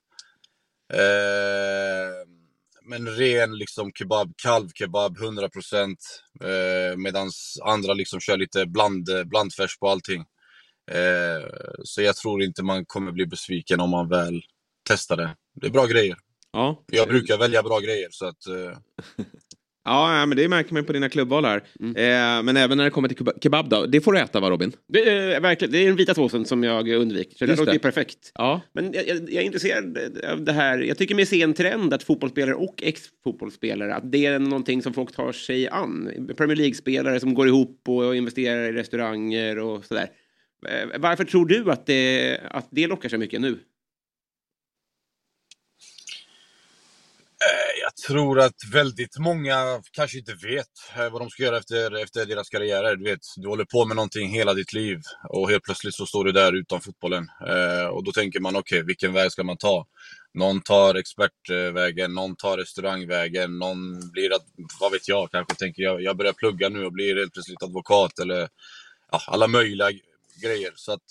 [0.93, 2.27] Eh,
[2.89, 5.95] men ren liksom kebab, kalvkebab 100%
[6.43, 7.31] eh, medan
[7.63, 10.25] andra liksom kör lite bland, blandfärs på allting.
[10.91, 11.47] Eh,
[11.83, 14.41] så jag tror inte man kommer bli besviken om man väl
[14.89, 15.35] testar det.
[15.53, 16.17] Det är bra grejer.
[16.57, 16.83] Ja.
[16.91, 18.47] Jag brukar välja bra grejer så att...
[18.47, 18.77] Eh...
[19.89, 21.57] Ja, men det märker man på dina klubbval här.
[21.79, 23.85] Eh, men även när det kommer till keba- kebab då.
[23.85, 24.71] Det får du äta va Robin?
[24.87, 27.37] Det är, verkligen, det är den vita såsen som jag undviker.
[27.37, 27.79] Så det Just låter det.
[27.79, 28.31] perfekt.
[28.33, 28.61] Ja.
[28.73, 29.97] Men jag, jag, jag är intresserad
[30.31, 30.79] av det här.
[30.79, 34.93] Jag tycker mig se en trend att fotbollsspelare och ex-fotbollsspelare, att det är någonting som
[34.93, 36.27] folk tar sig an.
[36.37, 40.09] Premier League-spelare som går ihop och investerar i restauranger och sådär.
[40.69, 43.59] Eh, Varför tror du att det, att det lockar så mycket nu?
[47.45, 52.03] Eh, Jag tror att väldigt många kanske inte vet eh, vad de ska göra efter,
[52.03, 52.95] efter deras karriärer.
[52.95, 56.23] Du, vet, du håller på med någonting hela ditt liv och helt plötsligt så står
[56.25, 57.27] du där utan fotbollen.
[57.47, 59.87] Eh, och då tänker man, okej, vilken väg ska man ta?
[60.33, 64.45] Någon tar expertvägen, någon tar restaurangvägen, någon blir, att,
[64.79, 68.19] vad vet jag, kanske tänker jag, jag börjar plugga nu och blir helt plötsligt advokat
[68.19, 68.49] eller
[69.11, 69.91] ja, alla möjliga
[70.43, 70.71] grejer.
[70.75, 71.03] Så att,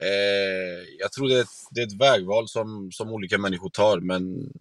[0.00, 4.00] eh, jag tror det är, ett, det är ett vägval som, som olika människor tar,
[4.00, 4.52] men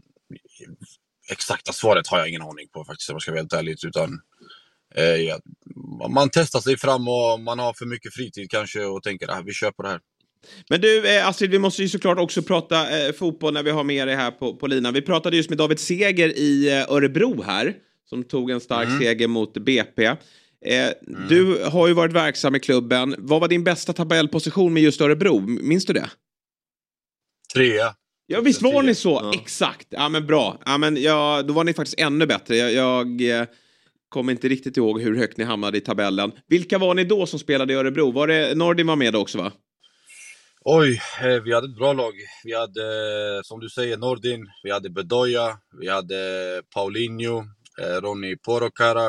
[1.31, 3.77] exakta svaret har jag ingen aning på faktiskt om jag ska vara helt ärlig.
[3.85, 4.21] Utan,
[4.95, 5.39] eh, ja,
[6.09, 9.53] man testar sig fram och man har för mycket fritid kanske och tänker att vi
[9.53, 9.99] kör på det här.
[10.69, 13.83] Men du, eh, Astrid, vi måste ju såklart också prata eh, fotboll när vi har
[13.83, 14.93] med dig här på, på linan.
[14.93, 17.73] Vi pratade just med David Seger i eh, Örebro här,
[18.09, 18.99] som tog en stark Mm.
[18.99, 20.05] seger mot BP.
[20.05, 20.15] Eh,
[21.29, 23.15] Du har ju varit verksam i klubben.
[23.17, 25.39] Vad var din bästa tabellposition med just Örebro?
[25.39, 26.09] Minns du det?
[27.53, 27.95] Trea.
[28.29, 29.19] Ja, visst var ni så?
[29.23, 29.31] Ja.
[29.41, 29.87] Exakt.
[29.89, 30.61] Ja, men bra.
[30.65, 32.55] Ja, men ja, då var ni faktiskt ännu bättre.
[32.55, 33.47] Jag, jag eh,
[34.09, 36.31] kommer inte riktigt ihåg hur högt ni hamnade i tabellen.
[36.47, 38.11] Vilka var ni då som spelade i Örebro?
[38.11, 39.51] Var det Nordin var med då också, va?
[40.61, 42.13] Oj, eh, vi hade ett bra lag.
[42.43, 46.15] Vi hade, eh, som du säger, Nordin, vi hade Bedoya, vi hade
[46.73, 47.43] Paulinho,
[48.01, 49.07] Ronny Porokara,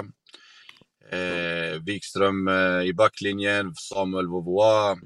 [1.13, 2.49] eh, Wikström
[2.85, 4.99] i backlinjen, Samuel Vauvois,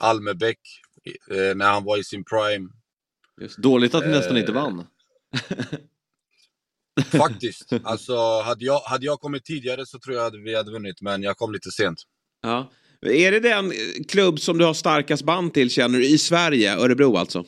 [0.00, 0.58] Almebäck
[1.30, 2.68] eh, när han var i sin prime.
[3.58, 4.86] Dåligt att ni nästan Eh, inte vann.
[7.04, 7.72] Faktiskt.
[7.84, 11.22] Alltså, hade jag, hade jag kommit tidigare så tror jag att vi hade vunnit, men
[11.22, 12.02] jag kom lite sent.
[12.42, 12.70] Ja.
[13.00, 13.76] Är det den eh,
[14.08, 16.76] klubb som du har starkast band till, känner du, i Sverige?
[16.76, 17.44] Örebro alltså?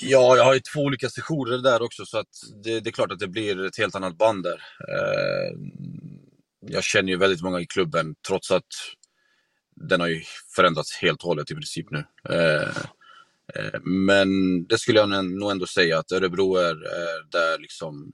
[0.00, 2.28] Ja, jag har ju två olika sessioner där också så att
[2.64, 4.62] det, det är klart att det blir ett helt annat band där.
[4.88, 5.58] Eh,
[6.60, 8.64] jag känner ju väldigt många i klubben trots att
[9.76, 10.22] den har ju
[10.56, 12.04] förändrats helt och hållet i princip nu.
[13.54, 14.28] Eh, eh, men
[14.66, 18.12] det skulle jag nog ändå säga att Örebro är, är där liksom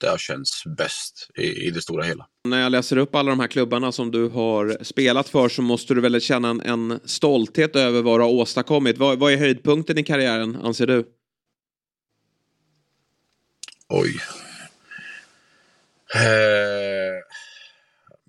[0.00, 2.26] det har känts bäst i, i det stora hela.
[2.44, 5.94] När jag läser upp alla de här klubbarna som du har spelat för så måste
[5.94, 8.98] du väl känna en, en stolthet över vad du har åstadkommit.
[8.98, 11.04] Vad, vad är höjdpunkten i karriären, anser du?
[13.88, 14.16] Oj.
[16.14, 17.22] Eh,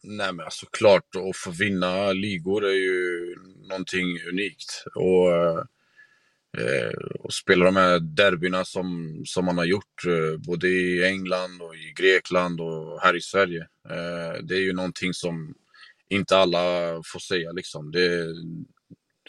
[0.03, 3.35] nej men alltså klart att få vinna ligor är ju
[3.69, 4.83] någonting unikt.
[4.95, 5.63] Och, eh,
[6.57, 11.61] Eh, och spela de här derbyna som, som man har gjort eh, både i England
[11.61, 13.61] och i Grekland och här i Sverige.
[13.89, 15.55] Eh, det är ju någonting som
[16.09, 16.61] inte alla
[17.05, 17.91] får säga liksom.
[17.91, 18.65] Det är en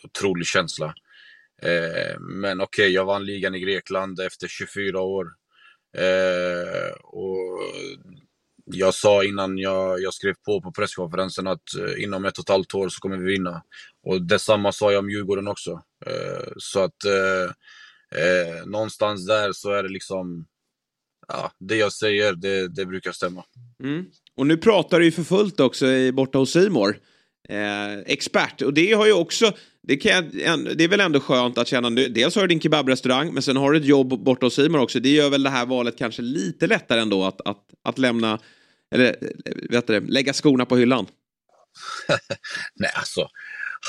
[0.02, 0.94] otrolig känsla.
[1.62, 5.26] Eh, men okej, jag vann ligan i Grekland efter 24 år.
[5.96, 7.60] Eh, och
[8.64, 12.48] jag sa innan jag, jag skrev på på presskonferensen att eh, inom ett och ett
[12.48, 13.62] halvt år så kommer vi vinna.
[14.02, 15.82] Och detsamma sa jag om Djurgården också.
[16.06, 17.50] Eh, så att eh,
[18.22, 20.46] eh, någonstans där så är det liksom,
[21.28, 23.44] ja, det jag säger det, det brukar stämma.
[23.82, 24.04] Mm.
[24.36, 26.98] Och nu pratar du ju för fullt också borta hos Simor.
[27.48, 28.62] Eh, expert.
[28.62, 31.88] Och det har ju också, det, kan jag, det är väl ändå skönt att känna,
[31.88, 34.78] nu- dels har du din kebabrestaurang, men sen har du ett jobb borta hos Simor
[34.80, 35.00] också.
[35.00, 38.38] Det gör väl det här valet kanske lite lättare ändå att, att, att lämna,
[38.94, 39.06] eller
[39.44, 41.06] eh, vet du, lägga skorna på hyllan.
[42.74, 43.28] Nej, alltså.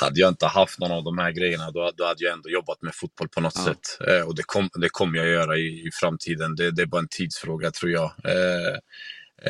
[0.01, 2.81] Hade jag inte haft någon av de här grejerna då, då hade jag ändå jobbat
[2.81, 3.65] med fotboll på något Ja.
[3.65, 4.07] sätt.
[4.07, 6.55] Eh, och det, kom, det kommer jag göra i, i framtiden.
[6.55, 8.11] Det, det är bara en tidsfråga tror jag.
[8.25, 8.75] Eh,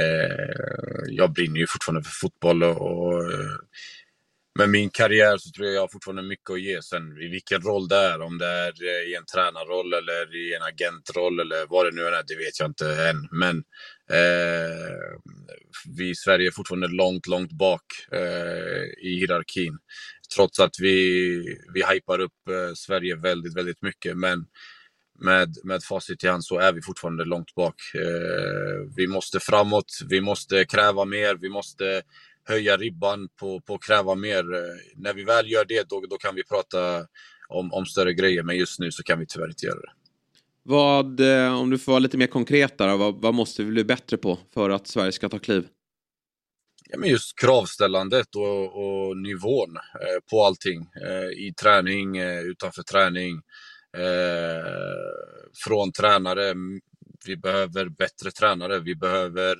[0.03, 3.57] eh, jag brinner ju fortfarande för fotboll och, och eh,
[4.59, 6.81] med min karriär så tror jag jag har fortfarande mycket att ge.
[6.81, 10.55] Sen i vilken roll det är, om det är eh, i en tränarroll eller i
[10.55, 13.27] en agentroll eller vad det nu är, det vet jag inte än.
[13.31, 13.63] Men
[14.13, 15.17] eh,
[15.97, 19.77] vi i Sverige är fortfarande långt, långt bak eh, i hierarkin.
[20.35, 20.95] Trots att vi,
[21.73, 24.17] vi hypar upp eh, Sverige väldigt, väldigt mycket.
[24.17, 24.45] Men
[25.19, 27.75] med, med facit i hand så är vi fortfarande långt bak.
[27.95, 32.01] Eh, vi måste framåt, vi måste kräva mer, vi måste
[32.45, 34.53] höja ribban på, på att kräva mer.
[34.53, 37.07] Eh, när vi väl gör det, då, då kan vi prata
[37.47, 38.43] om, om större grejer.
[38.43, 40.02] Men just nu så kan vi tyvärr inte göra det.
[40.63, 43.83] Vad, eh, om du får vara lite mer konkret där, vad, vad måste vi bli
[43.83, 45.67] bättre på för att Sverige ska ta kliv?
[46.89, 48.65] Ja, men just kravställandet och,
[49.07, 50.89] och nivån eh, på allting.
[51.05, 53.41] Eh, I träning, eh, utanför träning.
[53.97, 54.65] Eh,
[55.65, 56.53] från tränare,
[57.25, 58.79] vi behöver bättre tränare.
[58.79, 59.55] Vi behöver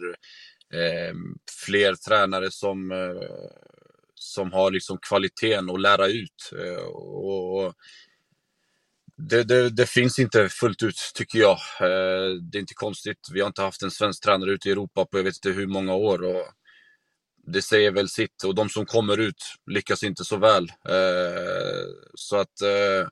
[0.74, 1.13] eh,
[1.66, 3.38] fler tränare som, eh,
[4.16, 6.52] som har liksom kvaliteten att lära ut.
[6.66, 7.74] Eh, och
[9.17, 11.58] det, det, det, finns inte fullt ut, tycker jag.
[11.82, 13.19] Eh, det är inte konstigt.
[13.34, 15.67] Vi har inte haft en svensk tränare ute i Europa på jag vet inte hur
[15.67, 16.23] många år.
[16.23, 16.45] Och
[17.47, 18.43] det säger väl sitt.
[18.43, 20.63] Och de som kommer ut lyckas inte så väl.
[20.89, 23.08] Eh, så att eh,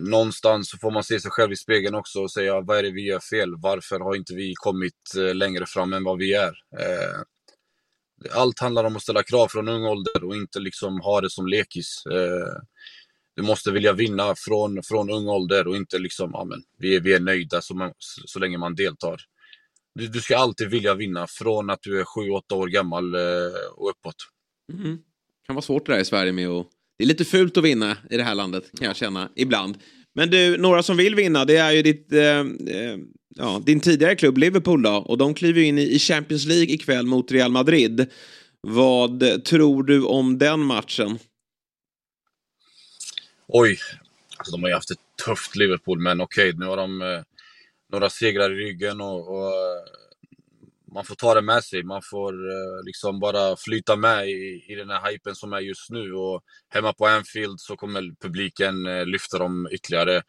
[0.00, 2.90] någonstans så får man se sig själv i spegeln också och säga vad är det
[2.90, 3.54] vi gör fel?
[3.56, 6.54] Varför har inte vi kommit längre fram än vad vi är?
[8.32, 11.46] Allt handlar om att ställa krav från ung ålder och inte liksom ha det som
[11.46, 12.02] lekis
[13.36, 17.00] du måste vilja vinna från, från ung ålder och inte liksom, ja men vi är,
[17.00, 17.92] vi är nöjda så, man,
[18.26, 19.20] så länge man deltar.
[19.94, 23.20] Du, du ska alltid vilja vinna från att du är 7-8 år gammal eh,
[23.74, 24.16] och uppåt.
[24.72, 24.98] Mm.
[25.46, 26.66] kan vara svårt det där i Sverige med att...
[26.98, 29.78] Det är lite fult att vinna i det här landet kan jag känna ibland.
[30.14, 32.96] Men du, några som vill vinna det är ju ditt, eh, eh
[33.36, 34.90] ja, din tidigare klubb Liverpool då.
[34.90, 38.06] Och de kliver in i Champions League ikväll mot Real Madrid.
[38.60, 41.18] Vad tror du om den matchen?
[43.56, 43.78] Oj,
[44.38, 47.22] alltså de har ju haft ett tufft Liverpool, men okej, okay, nu har de eh,
[47.92, 49.84] några segrar i ryggen och, och, eh,
[50.92, 51.82] man får ta det med sig.
[51.82, 55.90] Man får eh, liksom bara flyta med i, i den här hypen som är just
[55.90, 56.12] nu.
[56.12, 60.22] Och hemma på Anfield så kommer publiken eh, lyfta dem ytterligare.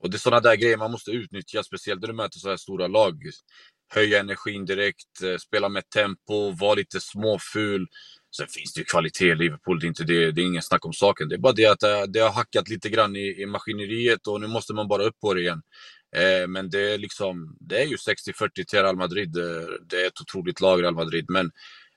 [0.00, 2.56] Och det är sådana där grejer man måste utnyttja, speciellt när du möter så här
[2.56, 3.22] stora lag.
[3.90, 7.86] Höja energin direkt, eh, spela med tempo, vara lite småful.
[8.36, 10.86] Sen finns det ju kvalitet i Liverpool, det är, inte det, det är ingen snack
[10.86, 11.28] om saken.
[11.28, 14.40] Det är bara det att det, det har hackat lite grann i, i, maskineriet och
[14.40, 15.62] nu måste man bara upp på det igen.
[16.16, 19.32] Eh, men det är, liksom, det är ju 60-40 till Real Madrid.
[19.88, 21.24] Det är ett otroligt lag, Real Madrid.
[21.28, 21.50] Men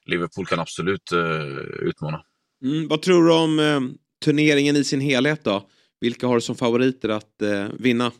[0.06, 2.22] Liverpool kan absolut uh, utmana.
[2.64, 3.82] Mm, vad tror du om uh,
[4.26, 5.70] turneringen i sin helhet då?
[6.00, 7.42] Vilka har du som favoriter att
[7.80, 8.12] vinna?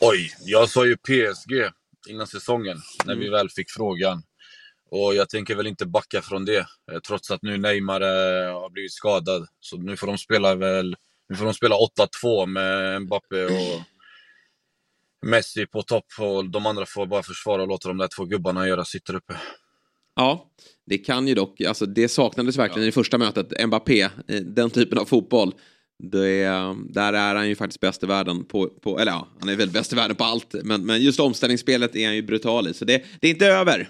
[0.00, 1.72] Oj, jag sa ju PSG
[2.08, 3.24] innan säsongen när mm.
[3.24, 4.22] vi väl fick frågan.
[4.90, 8.70] Och jag tänker väl inte backa från det, eh, trots att nu Neymar eh, har
[8.70, 9.46] blivit skadad.
[9.60, 10.96] Så nu får de spela väl,
[11.28, 11.76] nu får de spela
[12.22, 13.82] 8-2 med Mbappé och
[15.26, 18.68] Messi på topp och de andra får bara försvara och låta de där två gubbarna
[18.68, 19.36] göra sitt där uppe.
[20.14, 20.50] Ja,
[20.86, 22.88] det kan ju dock, alltså det saknades verkligen ja.
[22.88, 24.08] i första mötet, Mbappé,
[24.42, 25.52] den typen av fotboll.
[25.98, 26.44] Det,
[26.88, 29.70] där är han ju faktiskt bäst i världen på, på, eller ja, han är väl
[29.70, 32.84] bäst i världen på allt, men, men just omställningsspelet är han ju brutal i, så
[32.84, 33.88] det, det är inte över.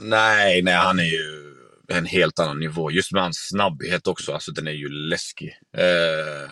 [0.00, 1.54] Nej, nej, han är ju
[1.88, 2.90] en helt annan nivå.
[2.90, 5.48] Just med hans snabbhet också, alltså den är ju läskig.
[5.76, 6.50] Eh,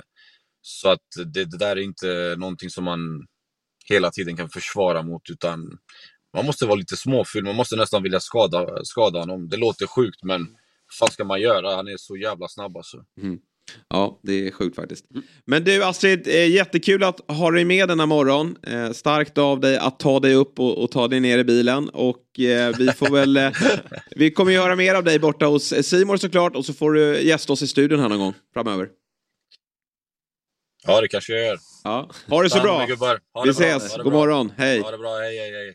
[0.62, 3.26] så att det, det, där är inte någonting som man
[3.88, 5.78] hela tiden kan försvara mot, utan
[6.36, 7.44] man måste vara lite småfull.
[7.44, 9.48] Man måste nästan vilja skada, skada honom.
[9.48, 10.56] Det låter sjukt, men
[11.00, 11.76] vad ska man göra?
[11.76, 13.04] Han är så jävla snabb alltså.
[13.22, 13.38] Mm.
[13.88, 15.04] Ja, det är sjukt faktiskt.
[15.46, 18.56] Men du Astrid, eh, jättekul att ha dig med denna morgon.
[18.62, 21.88] Eh, starkt av dig att ta dig upp och, och ta dig ner i bilen.
[21.88, 23.36] Och eh, vi får väl...
[23.36, 23.50] Eh,
[24.16, 26.56] vi kommer ju höra mer av dig borta hos Simor såklart.
[26.56, 28.88] Och så får du gästa oss i studion här någon gång framöver.
[30.86, 31.58] Ja, det kanske jag gör.
[31.84, 32.10] Ja.
[32.28, 32.86] Ha det så bra.
[33.44, 33.96] Vi ses.
[33.96, 34.52] God morgon.
[34.56, 34.80] Hej.
[34.80, 35.18] Ha det bra.
[35.18, 35.74] Hej, hej, hej.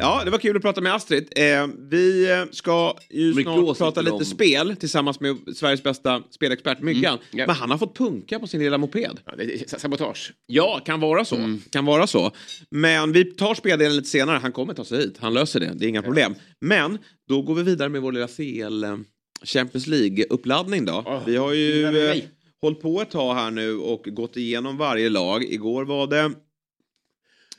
[0.00, 1.28] Ja, det var kul att prata med Astrid.
[1.36, 4.24] Eh, vi ska ju snart prata lite om...
[4.24, 7.14] spel tillsammans med Sveriges bästa spelexpert Myggan.
[7.14, 7.46] Mm, yeah.
[7.46, 9.20] Men han har fått punka på sin lilla moped.
[9.24, 10.32] Ja, sabotage.
[10.46, 11.36] Ja, kan vara så.
[11.36, 11.60] Mm.
[11.70, 12.32] Kan vara så.
[12.70, 14.38] Men vi tar speldelen lite senare.
[14.38, 15.16] Han kommer ta sig hit.
[15.20, 15.72] Han löser det.
[15.74, 16.34] Det är inga problem.
[16.60, 18.96] Men då går vi vidare med vår lilla CL eh,
[19.44, 20.92] Champions League-uppladdning då.
[20.92, 22.16] Oh, vi har ju eh,
[22.62, 25.44] hållit på ett tag här nu och gått igenom varje lag.
[25.44, 26.32] Igår var det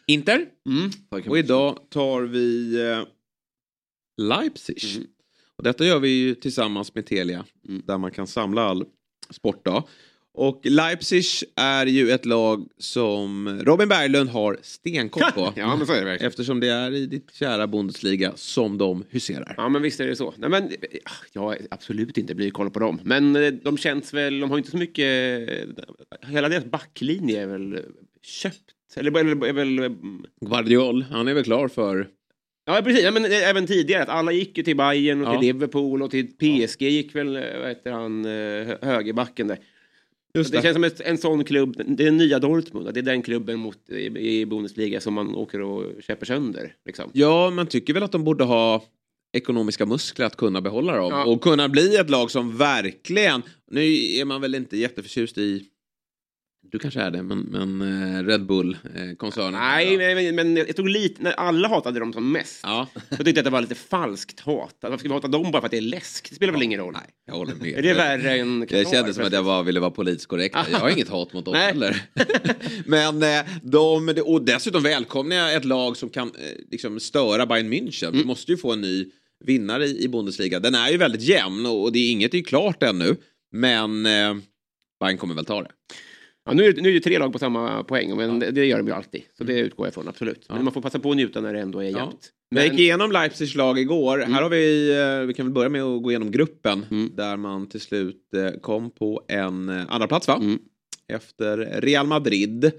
[0.09, 0.45] Inter.
[0.69, 0.91] Mm.
[1.29, 3.03] Och idag tar vi eh,
[4.17, 4.95] Leipzig.
[4.95, 5.07] Mm.
[5.55, 7.45] Och detta gör vi ju tillsammans med Telia.
[7.67, 7.81] Mm.
[7.85, 8.85] Där man kan samla all
[9.29, 9.87] sport då.
[10.33, 11.23] Och Leipzig
[11.55, 15.53] är ju ett lag som Robin Berglund har stenkoll på.
[15.55, 16.29] ja, men så är det verkligen.
[16.29, 19.53] Eftersom det är i ditt kära Bundesliga som de huserar.
[19.57, 20.33] Ja, men visst är det så.
[20.37, 20.71] Nej, men,
[21.33, 22.99] jag har absolut inte blivit koll på dem.
[23.03, 25.49] Men eh, de känns väl, de har inte så mycket...
[26.27, 27.85] Hela deras backlinje är väl
[28.21, 29.79] köpt eller är väl...
[29.79, 29.89] Eh,
[30.41, 32.07] Guardiol, han är väl klar för...
[32.65, 33.03] Ja, precis.
[33.03, 34.03] Ja, men eh, även tidigare.
[34.03, 35.31] Att alla gick ju till Bayern och ja.
[35.39, 38.25] till Liverpool och till PSG gick väl, eh, vad heter han,
[38.81, 39.57] högerbacken där.
[40.33, 40.57] Just det.
[40.57, 43.59] det känns som ett, en sån klubb, det är nya Dortmund, det är den klubben
[43.59, 46.75] mot, i, i Bundesliga som man åker och köper sönder.
[46.85, 47.09] Liksom.
[47.13, 48.83] Ja, man tycker väl att de borde ha
[49.31, 51.25] ekonomiska muskler att kunna behålla dem ja.
[51.25, 53.41] och kunna bli ett lag som verkligen,
[53.71, 53.81] nu
[54.19, 55.65] är man väl inte jätteförtjust i
[56.71, 59.53] Du kanske är det, men, men eh, Red Bull-koncernen.
[59.53, 62.59] Nej, men, men jag tog lite, när alla hatade dem som mest.
[62.63, 62.87] Ja.
[63.09, 64.75] Så tyckte jag att det var lite falskt hat.
[64.81, 66.29] Varför ska vi hata dem bara för att det är läsk?
[66.29, 66.93] Det spelar väl ingen roll?
[66.93, 67.77] Nej, jag håller med.
[67.77, 70.57] Är det värre än Jag Qatar, kände som att jag bara ville vara politiskt korrekt.
[70.71, 71.65] Jag har inget hat mot dem Nej.
[71.65, 72.01] heller.
[72.85, 76.33] Men eh, de, och dessutom välkomnar jag ett lag som kan eh,
[76.71, 78.07] liksom störa Bayern München.
[78.07, 78.17] Mm.
[78.17, 79.11] Vi måste ju få en ny
[79.45, 80.59] vinnare i, Bundesliga.
[80.59, 83.15] Den är ju väldigt jämn och, det är inget är klart ännu.
[83.51, 84.35] Men eh,
[84.99, 85.71] Bayern kommer väl ta det.
[86.49, 88.65] Ja, nu, är det, nu är det tre lag på samma poäng, men det, det
[88.65, 89.21] gör de ju alltid.
[89.37, 90.45] Så det utgår jag ifrån, absolut.
[90.49, 92.31] Men man får passa på att njuta när det ändå är jämnt.
[92.51, 92.63] Men...
[92.63, 94.17] Jag gick igenom Leipzigs lag igår.
[94.17, 96.85] Här har vi, eh, vi kan väl börja med att gå igenom gruppen.
[97.13, 100.41] Där man till slut eh, kom på en eh, andra plats va?
[101.07, 102.71] Efter Real Madrid.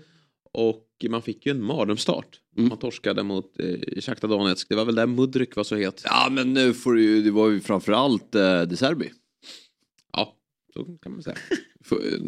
[0.52, 2.40] Och man fick ju en mardrömsstart.
[2.56, 4.68] Man torskade mot eh, Shakhtar Donetsk.
[4.68, 6.02] Det var väl där Mudryk var så het.
[6.04, 9.10] Ja men nu får du ju, det var ju framförallt eh, De Serbi.
[10.74, 11.36] Så kan man säga.
[11.90, 12.20] Eh,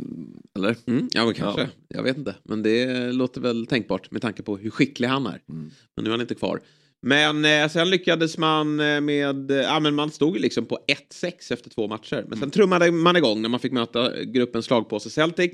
[0.56, 0.76] eller?
[0.86, 1.60] Mm, ja men kanske.
[1.60, 1.68] Ja.
[1.88, 2.34] Jag vet inte.
[2.42, 5.42] Men det låter väl tänkbart med tanke på hur skicklig han är.
[5.46, 6.60] Men nu är han inte kvar.
[7.02, 10.78] Men eh, sen lyckades man eh, med, eh, ja men man stod ju liksom på
[11.12, 12.24] 1-6 efter två matcher.
[12.28, 15.52] Men sen trummade man igång när man fick möta gruppens slagpåse Celtic.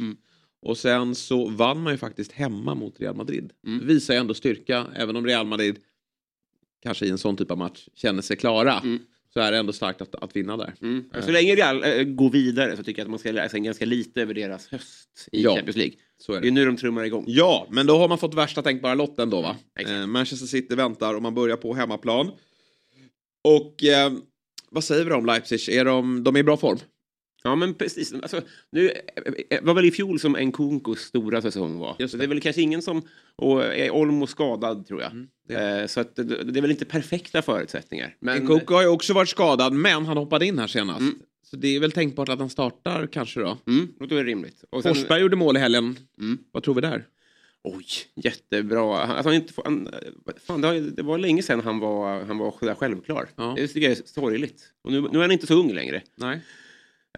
[0.62, 3.53] Och sen så vann man ju faktiskt hemma mot Real Madrid.
[3.62, 5.78] Det visar ju ändå styrka, även om Real Madrid
[6.82, 8.82] kanske i en sån typ av match känner sig klara.
[9.39, 10.74] Så är det ändå starkt att, att vinna där.
[10.82, 11.05] Mm.
[11.24, 13.84] Så länge Real äh, går vidare så tycker jag att man ska lära sig ganska
[13.84, 15.95] lite över deras höst i Ja, Champions League.
[16.18, 16.49] Så är Det det.
[16.49, 17.24] är nu de trummar igång.
[17.28, 19.57] Ja, men då har man fått värsta tänkbara lotten då va?
[19.80, 22.30] Eh, Manchester City väntar och man börjar på hemmaplan.
[23.45, 24.12] Och eh,
[24.70, 25.68] vad säger vi om Leipzig?
[25.68, 26.78] Är de, de är i bra form?
[27.43, 28.12] Ja men precis.
[28.12, 28.41] Alltså,
[28.72, 28.93] nu
[29.51, 31.97] eh, var väl i fjol som Nkunkos stora säsong var.
[31.99, 32.18] Just det.
[32.18, 33.03] det är väl kanske ingen som...
[33.36, 35.12] Och är Olmo skadad tror jag.
[35.49, 36.22] det Eh, så att det,
[36.59, 38.16] är väl inte perfekta förutsättningar.
[38.20, 41.14] Men, Nkunku har ju också varit skadad, men han hoppade in här senast.
[41.51, 43.59] Så det är väl tänkbart att han startar kanske då.
[43.66, 44.64] Mm, och då är det rimligt.
[44.70, 45.97] Och sen, Forsberg gjorde mål i helgen.
[46.20, 46.39] Mm.
[46.53, 47.05] Vad tror vi där?
[47.64, 47.84] Oj,
[48.16, 48.97] jättebra.
[49.07, 49.89] Han- Alltså, han inte, han,
[50.47, 53.28] fan, det, har, det var länge sedan han var, han var självklar.
[53.36, 53.55] Ja.
[53.57, 54.62] Det tycker jag är sorgligt.
[54.84, 56.03] Och nu, nu är han inte så ung längre.
[56.16, 56.41] Nej.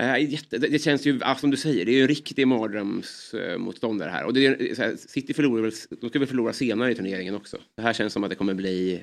[0.00, 4.24] Eh, det, känns ju, som du säger, det är ju en riktig mardrömsmotståndare här.
[4.24, 7.34] Och det är, så här, City förlorar väl, de ska väl förlora senare i turneringen
[7.34, 7.58] också.
[7.76, 9.02] Det här känns som att det kommer bli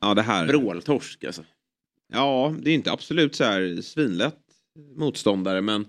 [0.00, 0.46] Ja, det här.
[0.46, 1.44] vråltorsk alltså.
[2.12, 4.38] Ja, det är inte absolut så här svinlätt
[4.96, 5.86] motståndare, men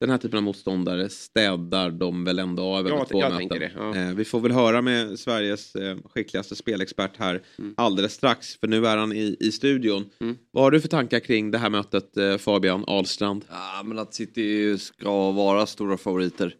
[0.00, 3.48] den här typen av motståndare städar de väl ändå av Jag- två jag möten.
[3.48, 3.96] tänker det, ja.
[3.96, 7.42] Eh, vi får väl höra med Sveriges eh, skickligaste spelexpert här
[7.76, 10.10] alldeles strax, för nu är han i, i studion.
[10.20, 10.36] Mm.
[10.50, 13.44] Vad har du för tankar kring det här mötet, eh, Fabian Ahlstrand?
[13.50, 16.54] Ja, men att City ska vara stora favoriter.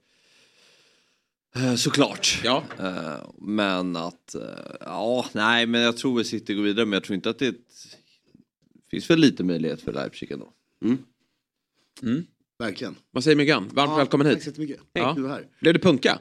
[1.56, 2.40] Eh, Såklart.
[2.44, 2.62] Ja.
[2.78, 4.42] Eh, Men att, eh,
[4.80, 7.54] ja, nej men jag tror väl City går vidare men jag tror inte att det
[8.90, 10.52] finns väl lite möjlighet för Leipzig ändå.
[12.58, 12.96] Verkligen.
[13.12, 13.68] Vad säger Myggan?
[13.72, 14.42] Varmt Ja, välkommen Tack hit.
[14.44, 14.80] så jättemycket.
[14.92, 15.14] Ja.
[15.16, 15.46] Du här.
[15.60, 16.18] Blev det punka?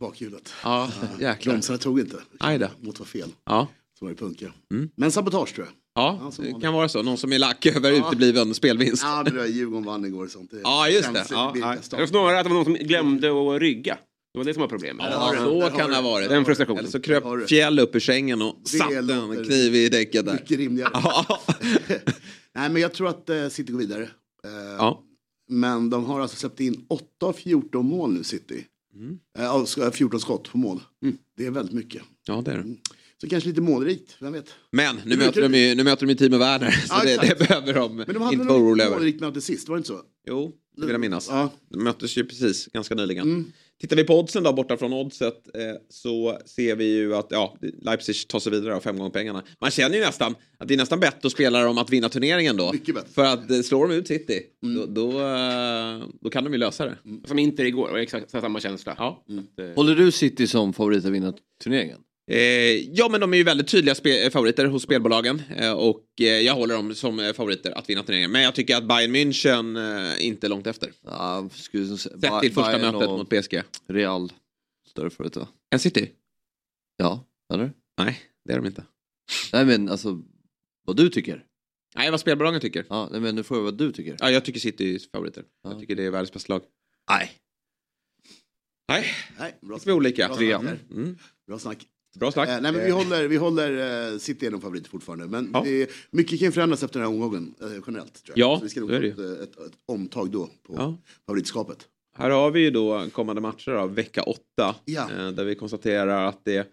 [0.00, 0.52] Bakhjulet.
[0.64, 0.90] Ja,
[1.20, 1.52] jäklar.
[1.52, 2.16] Bromsarna tog inte.
[2.40, 2.68] Aj då.
[2.80, 3.28] Mot var fel.
[3.44, 3.68] Ja.
[3.98, 4.52] Så var det punka.
[4.74, 4.90] Mm.
[4.96, 5.74] Men sabotage tror jag.
[5.94, 7.02] Ja, det kan vara så.
[7.02, 8.08] Någon som är lack över Ja.
[8.08, 9.02] utebliven spelvinst.
[9.02, 10.50] Ja, det där Djurgården vann igår och sånt.
[10.50, 11.26] Det Ja, just det.
[11.30, 11.76] Ja, ja.
[11.90, 13.98] Det var snarare att det var någon som glömde att rygga.
[14.32, 15.06] Det var det som var problemet.
[15.10, 16.28] Ja, så kan det ha varit.
[16.28, 16.78] Den frustrationen.
[16.78, 17.48] Eller så kröp.
[17.48, 20.32] Fjäll upp ur sängen och satte en kniv i däcket där.
[20.32, 20.90] Mycket rimligare.
[22.54, 24.02] Nej, men jag tror att eh, City går vidare.
[24.44, 25.02] Eh, Ja.
[25.48, 28.64] Men de har alltså släppt in 8 av 14 mål nu, City.
[28.94, 29.18] Mm.
[29.38, 30.80] Eh, alltså, 14 skott på mål.
[31.36, 32.02] Det är väldigt mycket.
[32.26, 32.76] ja, det är det.
[33.20, 34.46] Så kanske lite målrikt, vem vet.
[34.70, 37.38] Men nu möter, de ju, nu möter de ju Timo Werner, så Ja, det, det
[37.38, 38.96] behöver de, Men de hade inte vara oroliga över.
[38.96, 40.00] målrikt möte sist, var det inte så?
[40.28, 41.28] Jo, det vill jag minnas.
[41.30, 41.50] Ja.
[41.68, 43.52] De möttes ju precis ganska nyligen.
[43.72, 43.78] Mm.
[43.80, 47.56] Tittar vi på oddsen då, borta från oddset, eh, så ser vi ju att ja,
[47.82, 49.42] Leipzig tar sig vidare av fem gånger pengarna.
[49.60, 52.56] Man känner ju nästan att det är nästan bättre att spela dem att vinna turneringen
[52.56, 52.72] då.
[52.72, 53.08] Mycket bättre.
[53.08, 56.84] För att eh, slår de ut City, då, då, eh, då kan de ju lösa
[56.84, 56.96] det.
[57.24, 58.94] Som Inter igår, och exakt samma känsla.
[58.98, 59.24] Ja.
[59.28, 61.98] Att, eh, Håller du City som favorit att vinna turneringen?
[62.26, 63.94] Eh, ja, men de är ju väldigt tydliga
[64.30, 68.30] favoriter hos spelbolagen eh, och eh, jag håller dem som favoriter att vinna turneringen.
[68.30, 70.92] Men jag tycker att Bayern München inte är långt efter.
[71.04, 71.98] Ja, skulle.
[71.98, 73.62] Sett till första Bayern mötet mot PSG.
[73.86, 74.32] Real,
[74.88, 75.48] större favorit va?
[75.70, 76.10] En City?
[76.96, 77.72] Ja, eller?
[77.98, 78.84] Nej, det är de inte.
[79.52, 80.22] Nej men alltså,
[80.84, 81.44] vad du tycker?
[81.94, 82.86] Nej, vad spelbolagen tycker.
[82.88, 84.16] Ja, men nu får jag vad du tycker.
[84.18, 85.44] Ja, jag tycker City är favoriter.
[85.62, 85.70] Ja.
[85.70, 86.62] Jag tycker det är världens bästa lag.
[87.10, 87.30] Nej.
[88.88, 89.06] Nej,
[89.38, 90.28] Nej, bra vi olika.
[90.28, 90.80] Bra snack.
[90.90, 91.18] Mm.
[91.46, 91.86] Bra snack.
[92.18, 92.48] Bra snack.
[92.48, 95.26] Eh, nej, men vi håller, vi håller eh, City är nog favorit fortfarande.
[95.26, 95.62] Men Ja.
[95.64, 98.24] det mycket kan förändras efter den här omgången eh, generellt.
[98.24, 98.50] Tror jag.
[98.52, 100.96] Ja, Så vi ska nog det ett, ett, ett, omtag då på Ja.
[101.26, 101.78] favoritskapet.
[102.16, 104.74] Här har vi ju då kommande matcher av vecka åtta.
[104.84, 105.10] Ja.
[105.18, 106.68] eh, Där vi konstaterar att det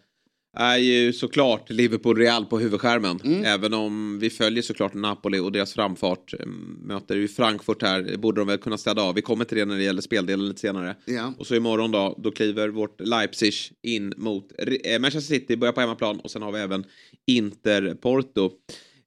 [0.58, 3.44] är ju såklart Liverpool-Real på huvudskärmen.
[3.46, 6.34] Även om vi följer såklart Napoli och deras framfart.
[6.40, 6.46] Eh,
[6.82, 9.16] Möter ju Frankfurt här, borde de väl kunna städa av.
[9.16, 10.96] Vi kommer till det när det gäller speldelen lite senare.
[11.06, 11.34] Ja.
[11.38, 14.52] Och så imorgon då, då kliver vårt Leipzig in mot
[14.84, 16.84] eh, Manchester City, börjar på hemmaplan och sen har vi även
[17.28, 18.52] Inter-Porto.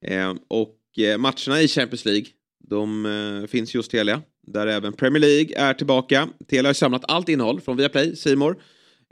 [0.07, 2.27] Eh, och eh, matcherna i Champions League,
[2.69, 4.23] de eh, finns just Telia.
[4.47, 6.29] Där även Premier League är tillbaka.
[6.51, 8.57] Telia har samlat allt innehåll från Viaplay, Simor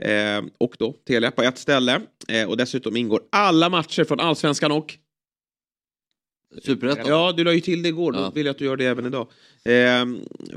[0.01, 2.01] eh, och då Telia på ett ställe.
[2.27, 4.97] Eh, och dessutom ingår alla matcher från Allsvenskan och
[6.63, 7.05] Superettan?
[7.07, 8.11] Ja, du la ju till det igår.
[8.11, 8.31] Då Ja.
[8.35, 9.27] vill jag att du gör det även idag.
[9.65, 10.05] Eh,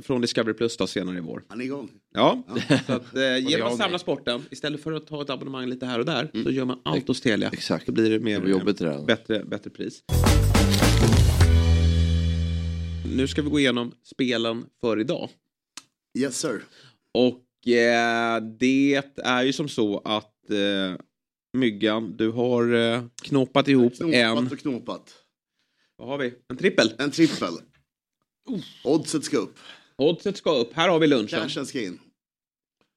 [0.03, 1.43] från Discovery Plus då senare i vår.
[1.49, 1.91] Han är igång.
[2.15, 2.43] Ja,
[2.87, 5.99] så att, eh, genom att samla sporten istället för att ta ett abonnemang lite här
[5.99, 7.51] och där så gör man allt hos Telia.
[7.53, 7.87] Exakt.
[7.87, 9.05] Då blir det mer Det var jobbigt det där.
[9.05, 10.03] bättre, bättre pris.
[13.17, 15.29] Nu ska vi gå igenom spelen för idag.
[16.19, 16.63] Yes sir.
[17.15, 17.41] Och
[18.59, 21.05] det är ju som så att eh,
[21.55, 24.13] Myggan, du har eh, knåpat ihop en...
[24.13, 25.15] Knopat och knopat.
[25.97, 26.35] Vad har vi?
[26.49, 26.93] En trippel?
[26.99, 27.55] En trippel.
[28.85, 29.59] Oddset ska upp.
[29.97, 30.73] Oddset ska upp.
[30.73, 31.29] Här har vi lunchen.
[31.41, 31.99] Cashen ska in.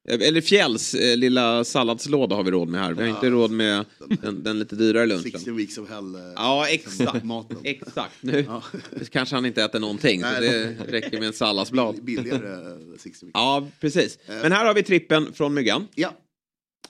[0.07, 2.93] Eller Fjälls eh, lilla salladslåda har vi råd med här.
[2.93, 3.85] Vi har inte råd med
[4.21, 5.31] den, den lite dyrare lunchen.
[5.31, 6.15] 16 weeks of hell.
[6.15, 7.23] eh, Ja, exakt.
[7.23, 7.57] Maten.
[7.63, 8.13] exakt.
[8.21, 8.45] Nu
[9.11, 11.95] kanske han inte äter någonting, så Nej, det räcker med en salladsblad.
[12.03, 13.31] Billigare eh, 16 weeks.
[13.33, 14.17] Ja, precis.
[14.27, 15.87] Men här har vi trippen från Myggan.
[15.95, 16.13] Ja.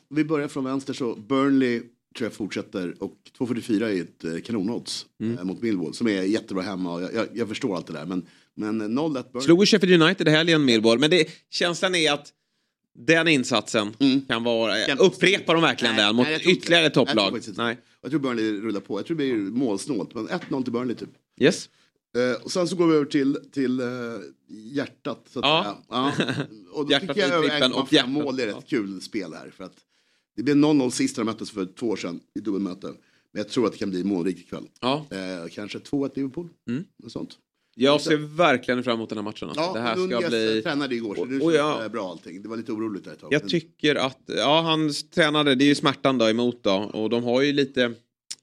[0.10, 1.80] Vi börjar från vänster så Burnley
[2.18, 5.38] tror jag fortsätter och 2.44 är ett eh, kanonodds Mm.
[5.38, 8.06] eh, mot Millwall som är jättebra hemma och jag, jag, jag förstår allt det där
[8.06, 9.42] men, men eh, 0-1 Burnley.
[9.42, 11.00] Slog ju Sheffield United i helgen, Millwall.
[11.00, 12.34] Men det, känslan är att
[12.98, 13.94] den insatsen
[14.28, 14.96] kan vara...
[14.96, 16.34] Upprepar de verkligen den mot Mm.
[16.34, 16.84] jag tror inte ytterligare.
[16.84, 17.26] Jag tror topplag?
[17.32, 17.64] faktiskt inte.
[17.64, 17.78] Nej.
[18.02, 19.00] Jag tror Burnley rullar på.
[19.00, 21.10] Jag tror det blir målsnålt men 1-0 till Burnley typ.
[21.40, 21.70] Yes.
[22.18, 23.88] Eh, och sen så går vi över till, till eh,
[24.48, 25.28] hjärtat.
[25.30, 25.64] Så att Ja.
[25.64, 25.76] säga.
[25.90, 26.12] ja.
[26.72, 28.10] Och då Hjärtat tycker jag över trippen och 1,5 hjärtat.
[28.10, 29.50] mål är ett kul spel här.
[29.58, 29.76] För att
[30.36, 32.88] det blev 0-0 sist de möttes för två år sedan i dubbelmöte.
[33.32, 34.64] Men jag tror att det kan bli målrikt ikväll.
[34.82, 35.06] Ja.
[35.12, 36.50] Eh, kanske 2-1 Liverpool.
[36.70, 36.84] Mm.
[37.04, 37.38] Något sånt.
[37.80, 39.50] Jag ser verkligen fram emot den här matchen.
[39.50, 39.64] Alltså.
[39.64, 40.62] Ja, det här ska bli...
[40.64, 42.42] tränade igår så Och- det och jag- bra allting.
[42.42, 43.34] Det var lite oroligt där ett tag.
[43.34, 47.10] Jag Men- tycker att, ja han tränade, det är ju smärtan då emot då och
[47.10, 47.94] de har ju lite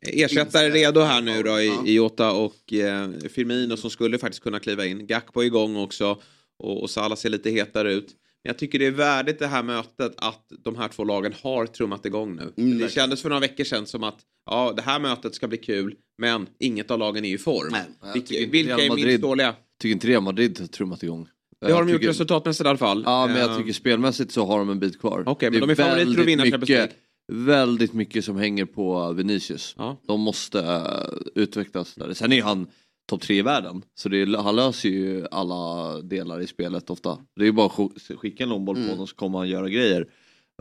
[0.01, 4.59] ersättare redo här nu då i, i Jota och eh, Firmino som skulle faktiskt kunna
[4.61, 5.07] kliva in.
[5.07, 6.19] Gakpo är igång också
[6.59, 8.09] och, och Salah ser lite hetare ut.
[8.45, 11.67] Men jag tycker det är värdigt det här mötet att de här två lagen har
[11.67, 12.53] trummat igång nu.
[12.65, 14.19] Mm, det kändes för några veckor sedan som att
[14.51, 17.77] ja, det här mötet ska bli kul men inget av lagen är i form.
[18.15, 19.55] Vilka, vilka är minst dåliga?
[19.81, 21.29] tycker inte Real Madrid har trummat igång.
[21.61, 23.03] Det har de gjort tycker- resultatmässigt i alla fall.
[23.07, 25.23] Ja, men jag Eh, tycker spelmässigt så har de en bit kvar.
[25.27, 26.93] Okej, men Det är de är favoriter att vinna Champions League.
[27.33, 29.77] Väldigt mycket som hänger på Vinicius.
[30.07, 32.15] De måste eh, utvecklas där.
[32.15, 32.67] Sen är han
[33.07, 33.83] topp tre i världen.
[33.95, 37.19] Så det han löser ju alla delar i spelet ofta.
[37.37, 38.89] Det är ju bara att sk- skicka en långboll Mm.
[38.89, 40.07] på honom så kommer han göra grejer.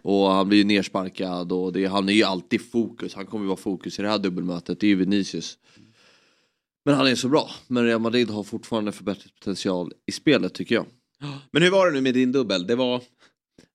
[0.04, 3.14] Och han blir ju nersparkad och det, han är ju alltid fokus.
[3.16, 4.80] Han kommer ju vara fokus i det här dubbelmötet.
[4.80, 5.58] Det är ju Vinicius.
[6.86, 7.50] Men han är så bra.
[7.68, 10.86] Men Real Madrid har fortfarande förbättringspotential i spelet tycker jag.
[11.52, 12.68] Men hur var det nu med din dubbel?
[12.68, 13.02] Det var...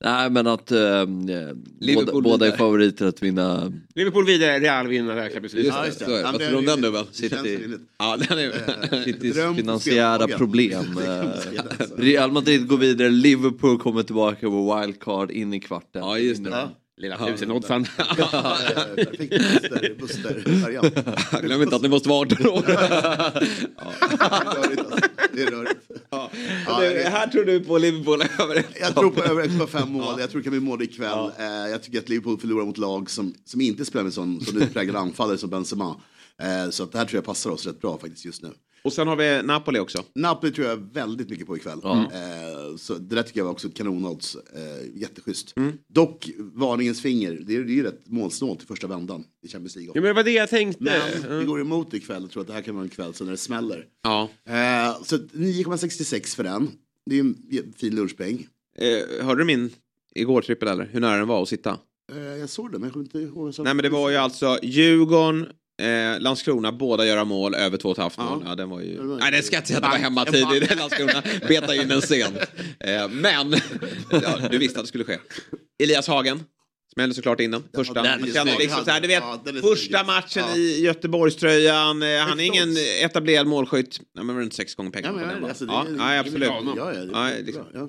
[0.04, 2.56] Nej men att eh, båda, båda är vidare.
[2.58, 3.72] favoriter att vinna.
[3.94, 5.86] Liverpool vidare, Real vinner Champions League.
[5.86, 6.22] Just det, så är det.
[6.22, 7.06] Vad tror du om den dubbeln?
[7.12, 7.58] City.
[7.98, 9.04] Ja, den är...
[9.04, 10.84] Citys dröm på finansiära problem.
[10.96, 11.96] Det Eh, alltså.
[11.96, 16.02] Real Madrid går vidare, Liverpool kommer tillbaka på wildcard in i kvarten.
[16.02, 16.68] Ja, just det.
[18.18, 18.56] Ja.
[19.18, 19.36] Lilla
[19.94, 20.94] Buster, Buster-variant.
[21.42, 22.62] Glöm inte att ni måste vara 18 år.
[25.32, 25.80] Det är rörigt.
[26.10, 26.30] Ja,
[26.80, 30.20] det, här tror du på Liverpool över Jag tror på över 1,5 mål.
[30.20, 31.30] Jag tror det kan bli mål ikväll.
[31.38, 34.62] Eh, jag tycker att Liverpool förlorar mot lag som, som inte spelar med sån, sån
[34.62, 35.96] utpräglad anfallare som Benzema.
[36.42, 38.50] Eh, så att det här tror jag passar oss rätt bra faktiskt just nu.
[38.82, 40.04] Och sen har vi Napoli också.
[40.14, 41.80] Napoli tror jag väldigt mycket på ikväll.
[41.82, 42.02] Ja.
[42.12, 44.36] Eh, så det där tycker jag var också kanonodds.
[44.36, 45.56] Eh, jätteschysst.
[45.56, 45.78] Mm.
[45.88, 47.32] Dock, varningens finger.
[47.46, 49.92] Det är, det är ju rätt målsnålt i första vändan i Champions League.
[49.94, 50.84] Ja, men var det jag tänkte.
[50.84, 52.22] Men det går emot ikväll.
[52.22, 53.86] Jag tror att det här kan vara en kväll så när det smäller.
[54.02, 54.28] Ja.
[54.46, 56.70] Eh, så 9,66 för den.
[57.06, 58.46] Det är en fin lunchpeng.
[58.78, 59.70] Eh, hörde du min
[60.14, 60.84] igår trippel eller?
[60.92, 61.78] Hur nära den var att sitta?
[62.12, 63.54] Eh, jag såg det men jag kommer inte ihåg.
[63.56, 63.64] vad.
[63.64, 65.46] Nej men det var ju alltså Djurgården,
[65.78, 68.42] eh, Landskrona, båda göra mål över två och ett halvt mål.
[68.46, 69.02] Ja, den var ju...
[69.20, 71.22] Nej den ska jag inte säga att det var hemmatid i Landskrona.
[71.48, 72.36] Beta in den sent.
[72.80, 73.54] Eh, men,
[74.10, 75.18] ja, du visste att det skulle ske.
[75.82, 76.42] Elias Hagen.
[76.94, 77.64] Smällde såklart in den.
[77.74, 78.04] Första.
[78.04, 78.58] sen snygg.
[78.58, 80.56] liksom så här, du vet, Ja, första matchen Ja.
[80.56, 82.02] i Göteborgströjan.
[82.02, 84.00] Eh, han är ingen etablerad målskytt.
[84.14, 85.44] Nej, men runt sex gånger pengarna Ja, på den.
[85.44, 86.48] alltså, ja, det- absolut.
[86.48, 87.64] Ja, ja, det- Ja, liksom.
[87.74, 87.88] ja.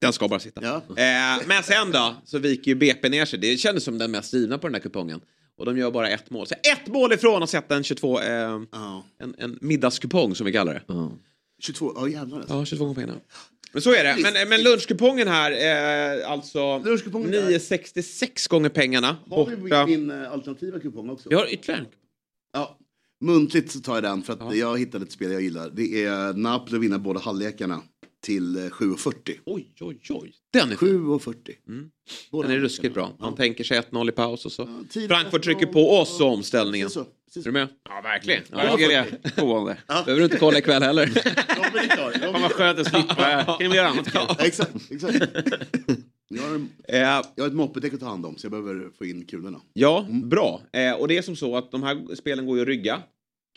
[0.00, 0.60] Den ska bara sitta.
[0.64, 0.76] Ja.
[0.76, 3.38] Eh, men sen då så viker ju BP ner sig.
[3.38, 5.20] Det kändes som den mest givna på den här kupongen.
[5.60, 6.46] Och de gör bara ett mål.
[6.46, 9.04] Så ett mål ifrån att sätta en 22, eh, Ja.
[9.18, 11.10] en, en middagskupong som vi kallar det.
[11.62, 12.54] 22, ja jävlar alltså.
[12.54, 13.20] Ja, 22 gånger pengarna.
[13.72, 14.16] Men så är det.
[14.32, 15.50] Men, men lunchkupongen här,
[16.22, 17.38] eh, alltså Lunchkupongen där.
[17.40, 19.16] 966 gånger pengarna.
[19.30, 19.86] Har vi Borta.
[19.86, 21.28] min eh, alternativa kupong också?
[21.28, 21.86] Vi har ytterligare en.
[22.52, 22.78] Ja,
[23.20, 25.70] muntligt så tar jag den för att jag hittade ett spel jag gillar.
[25.74, 27.82] Det är Napoli vinner båda halvlekarna
[28.20, 29.38] till eh, 7,40.
[29.46, 30.32] Oj, oj, oj.
[30.52, 31.34] Den är 7,40.
[31.68, 31.90] Mm.
[32.30, 33.16] Den är ruskigt bra.
[33.18, 34.68] Man tänker sig 1-0 i paus och så.
[34.90, 36.86] tid- Frankfurt trycker på oss och omställningen.
[36.86, 37.68] Precis så, precis Är du med?
[37.88, 38.42] Ja, verkligen.
[38.50, 38.64] Ja.
[38.64, 39.76] Ja, det är gående.
[39.86, 41.06] Behöver du inte kolla ikväll heller.
[42.32, 43.56] Fan vad skönt att slippa.
[43.60, 44.22] Kan vi göra annat kul?
[44.46, 45.16] Exakt, exakt.
[46.28, 48.90] Jag har, en, Eh, jag har ett moppedäck att ta hand om så jag behöver
[48.98, 49.60] få in kulorna.
[49.72, 50.62] Ja, bra.
[50.72, 53.02] Eh, och det är som så att de här spelen går ju att rygga.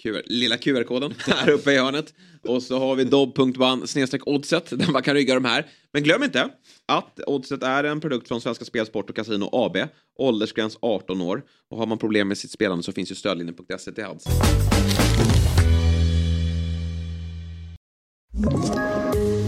[0.01, 2.13] QR, lilla QR-koden här uppe i hörnet.
[2.47, 5.67] Och så har vi dobb.ban snedstreck oddset där man kan rygga de här.
[5.93, 6.49] Men glöm inte
[6.85, 9.77] att oddset är en produkt från Svenska Spelsport och Casino AB.
[10.19, 11.43] Åldersgräns 18 år.
[11.69, 14.25] Och har man problem med sitt spelande så finns ju stödlinjen.se till hands.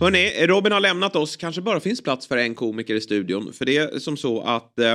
[0.00, 1.36] Hörni, Robin har lämnat oss.
[1.36, 3.52] Kanske bara finns plats för en komiker i studion.
[3.52, 4.94] För det är som så att eh,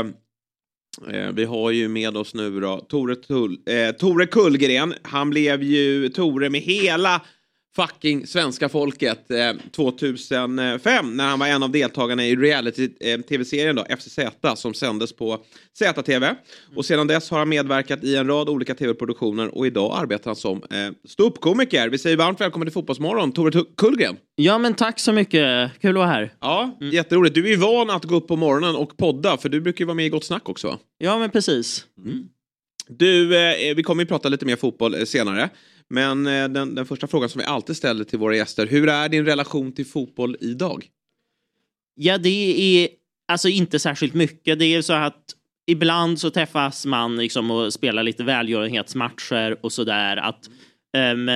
[1.12, 4.94] eh, vi har ju med oss nu då Tore, Tull, eh, Tore Kullgren.
[5.02, 7.22] Han blev ju Tore med hela
[7.80, 14.20] fucking svenska folket eh, 2005 när han var en av deltagarna i reality-tv-serien då, FCZ
[14.56, 16.36] som sändes på ZTV.
[16.76, 20.36] Och sedan dess har han medverkat i en rad olika tv-produktioner och idag arbetar han
[20.36, 21.90] som eh, ståuppkomiker.
[21.90, 24.18] Vi säger varmt välkommen till Fotbollsmorgon, Tore Kullgren.
[24.36, 25.72] Ja, men tack så mycket.
[25.82, 26.34] Kul att vara här.
[26.40, 27.36] Ja, jätteroligt.
[27.36, 29.86] Du är ju van att gå upp på morgonen och podda, för du brukar ju
[29.86, 30.80] vara med i Gott Snack också?
[30.98, 31.86] Ja, men precis.
[32.88, 35.50] Du, eh, vi kommer ju prata lite mer fotboll eh, senare.
[35.90, 39.10] Men eh, den, den första frågan som vi alltid ställer till våra gäster, hur är
[39.10, 40.86] din relation till fotboll idag?
[41.96, 42.90] Ja, det är
[43.28, 44.60] alltså inte särskilt mycket.
[44.60, 45.36] Det är så att
[45.68, 50.18] ibland så träffas man liksom och spelar lite välgörenhetsmatcher och sådär.
[50.18, 50.50] Att,
[50.98, 51.30] ehm,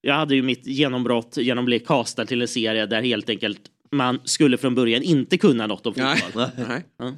[0.00, 3.60] jag hade ju mitt genombrott genom att bli castad till en serie där helt enkelt
[3.90, 6.48] man skulle från början inte kunna något om fotboll.
[6.68, 6.84] Nej.
[6.98, 7.12] Ja.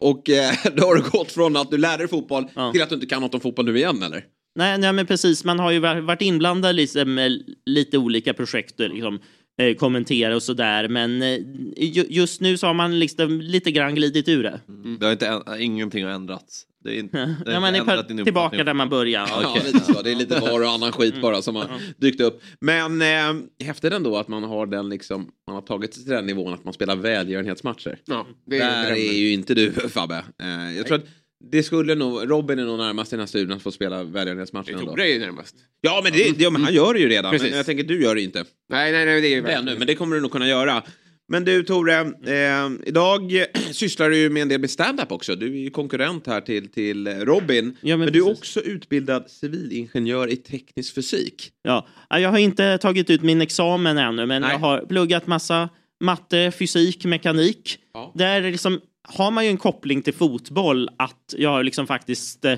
[0.00, 2.94] Och eh, då har du gått från att du lärde dig fotboll till att du
[2.94, 4.24] inte kan något om fotboll nu igen eller?
[4.56, 5.44] Nej, nej, men precis.
[5.44, 9.18] Man har ju va- varit inblandad liksom, med lite olika projekt och liksom,
[9.60, 10.88] eh, kommentera och sådär.
[10.88, 11.38] Men eh,
[11.76, 14.60] ju, just nu så har man liksom lite grann glidit ur det.
[15.00, 16.62] Det har inte, ingenting har ändrats.
[16.84, 19.30] Det är inte, det har Ja, man inte är tillbaka där man började.
[19.42, 20.02] Ja, lite så.
[20.02, 22.42] Det är lite var och annan skit bara som har dykt upp.
[22.60, 26.26] Men eh, häftigt ändå att man har den liksom, man har tagit sig till den
[26.26, 27.98] nivån att man spelar välgörenhetsmatcher.
[28.06, 30.24] Ja, det är Där är ju inte du Fabbe.
[30.42, 31.04] Eh, jag tror att
[31.44, 34.78] det skulle nog, Robin är nog närmast i den här studien att få spela välgörenhetsmatchen.
[34.78, 35.56] Tore är ju närmast.
[35.80, 37.32] Ja men, det, det, men han gör det ju redan.
[37.32, 37.48] Precis.
[37.48, 38.44] Men jag tänker du gör det inte.
[38.70, 40.82] Nej, nej, nej, det är ju Ännu, men det kommer du nog kunna göra.
[41.28, 45.36] Men du Tore, eh, idag sysslar du ju med en del med stand-up också.
[45.36, 47.76] Du är ju konkurrent här till, till Robin.
[47.80, 51.50] Ja, men men du är också utbildad civilingenjör i teknisk fysik.
[51.62, 54.50] Ja, Ja, jag har inte tagit ut min examen ännu, men Nej.
[54.52, 55.68] jag har pluggat massa
[56.00, 57.78] matte, fysik, mekanik.
[57.94, 58.12] Ja.
[58.14, 62.52] Där liksom, har man ju en koppling till fotboll att jag har liksom faktiskt eh,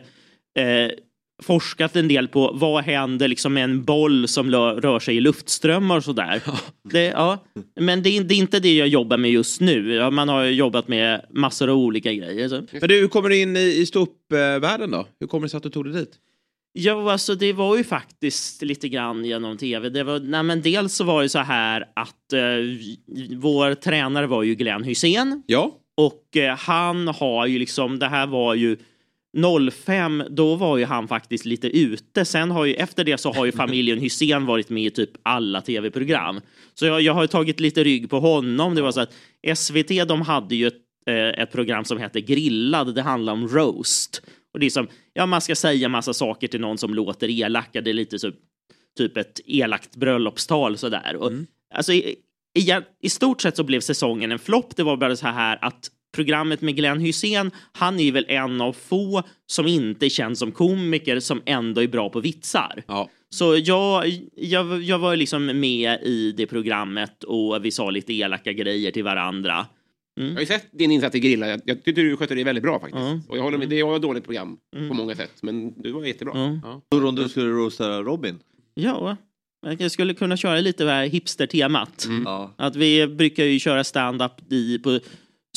[0.65, 0.91] eh,
[1.43, 5.97] forskat en del på vad händer liksom med en boll som rör sig i luftströmmar
[5.97, 6.43] och sådär.
[6.91, 7.45] Det, ja.
[7.81, 10.11] Men det är, det är inte det jag jobbar med just nu.
[10.11, 12.49] Man har jobbat med massor av olika grejer.
[12.49, 12.63] Så.
[12.73, 15.07] Men du, hur kommer du in i, i ståuppvärlden då?
[15.21, 16.19] Hur kommer det sig att du tog dig dit?
[16.73, 19.89] Ja, alltså det var ju faktiskt lite grann genom tv.
[19.89, 22.41] Det var, nej, men dels så var det så här att eh,
[23.37, 25.43] vår tränare var ju Glenn Hysén.
[25.47, 25.79] Ja.
[25.99, 28.77] Och eh, han har ju liksom, det här var ju
[29.73, 32.25] 05, då var ju han faktiskt lite ute.
[32.25, 35.61] Sen har ju, efter det så har ju familjen Hysén varit med i typ alla
[35.61, 36.41] tv-program.
[36.75, 38.75] Så jag, jag har ju tagit lite rygg på honom.
[38.75, 39.15] Det var så att
[39.55, 42.95] SVT, de hade ju ett, eh, ett program som hette Grillad.
[42.95, 44.23] Det handlar om roast.
[44.53, 47.81] Och det är som, ja man ska säga massa saker till någon som låter elaka.
[47.81, 48.33] Det är lite så,
[48.99, 51.17] typ ett elakt bröllopstal sådär.
[51.17, 51.33] Och,
[51.75, 51.93] Alltså
[53.03, 54.77] i, stort sett så blev säsongen en flopp.
[54.77, 58.61] Det var bara så här att programmet med Glenn Hysén, han är ju väl en
[58.61, 62.83] av få som inte känns som komiker som ändå är bra på vitsar.
[62.87, 63.11] Ja.
[63.31, 64.07] Så jag,
[64.37, 69.05] jag, jag var liksom med i det programmet och vi sa lite elaka grejer till
[69.05, 69.67] varandra.
[70.15, 71.49] Jag har ju sett din insats i Grilla.
[71.49, 73.29] Jag, jag tyckte du skötte det väldigt bra faktiskt.
[73.29, 74.57] Och jag håller med, det var ett dåligt program
[74.89, 75.33] på många sätt.
[75.41, 76.35] Men du var jättebra.
[76.35, 76.61] Mm.
[76.65, 76.83] Ja.
[76.89, 78.39] Du om du skulle roasta Robin?
[78.75, 79.17] Ja,
[79.79, 82.05] Jag skulle kunna köra lite det här hipster-temat.
[82.05, 82.23] Mm.
[82.27, 82.55] Ja.
[82.59, 85.01] Att vi brukar ju köra stand-up i, på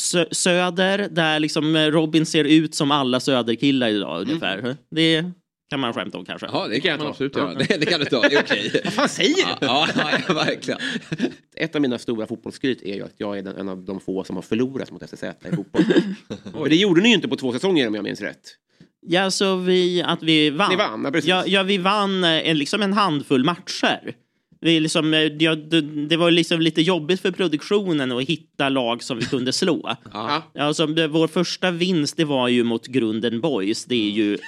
[0.00, 4.76] sö Söder där liksom Robin ser ut som alla Söderkillar idag ungefär.
[4.90, 5.24] Det
[5.72, 6.46] kan man skämta om kanske.
[6.52, 7.52] Ja, det kan man absolut göra.
[7.52, 7.58] Ja.
[7.68, 8.20] Det, det kan du ta.
[8.20, 8.80] Det är okej.
[8.84, 9.66] Vad fan säger du?
[9.66, 10.80] Ja, ja, ja, verkligen.
[11.56, 14.24] Ett av mina stora fotbollsskryt är ju att jag är den, en av de få
[14.24, 15.82] som har förlorat mot FCZ i fotboll.
[16.52, 18.56] Men det gjorde ni ju inte på två säsonger om jag minns rätt.
[19.06, 20.70] Ja, så vi, att vi vann.
[20.70, 21.28] Ni vann, ja, precis.
[21.28, 24.14] Ja, ja vi vann eh, en, liksom en handfull matcher.
[24.60, 29.02] Vi liksom, eh, ja, det, det var liksom lite jobbigt för produktionen att hitta lag
[29.02, 29.96] som vi kunde slå.
[30.12, 30.42] Ja.
[30.58, 33.84] Alltså, vår första vinst det var ju mot Grunden Boys.
[33.84, 34.38] Det är ju...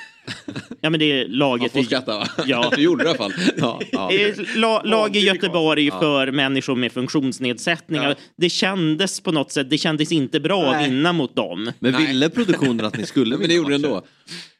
[0.80, 1.74] Ja men det är laget...
[1.74, 2.28] Man får skratta va?
[2.46, 2.72] Ja.
[2.76, 3.32] Du gjorde det i alla fall.
[3.56, 4.10] Ja, ja.
[4.56, 6.00] La, lag i Göteborg Ja.
[6.00, 8.16] för människor med funktionsnedsättningar.
[8.36, 10.90] Det kändes på något sätt, det kändes inte bra att Nej.
[10.90, 11.72] vinna mot dem.
[11.78, 14.04] Men ville produktionen att ni skulle Men det gjorde den ändå.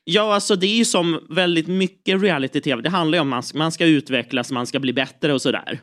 [0.05, 2.83] Ja, alltså det är ju som väldigt mycket reality-tv.
[2.83, 5.81] Det handlar ju om att man, man ska utvecklas, man ska bli bättre och sådär.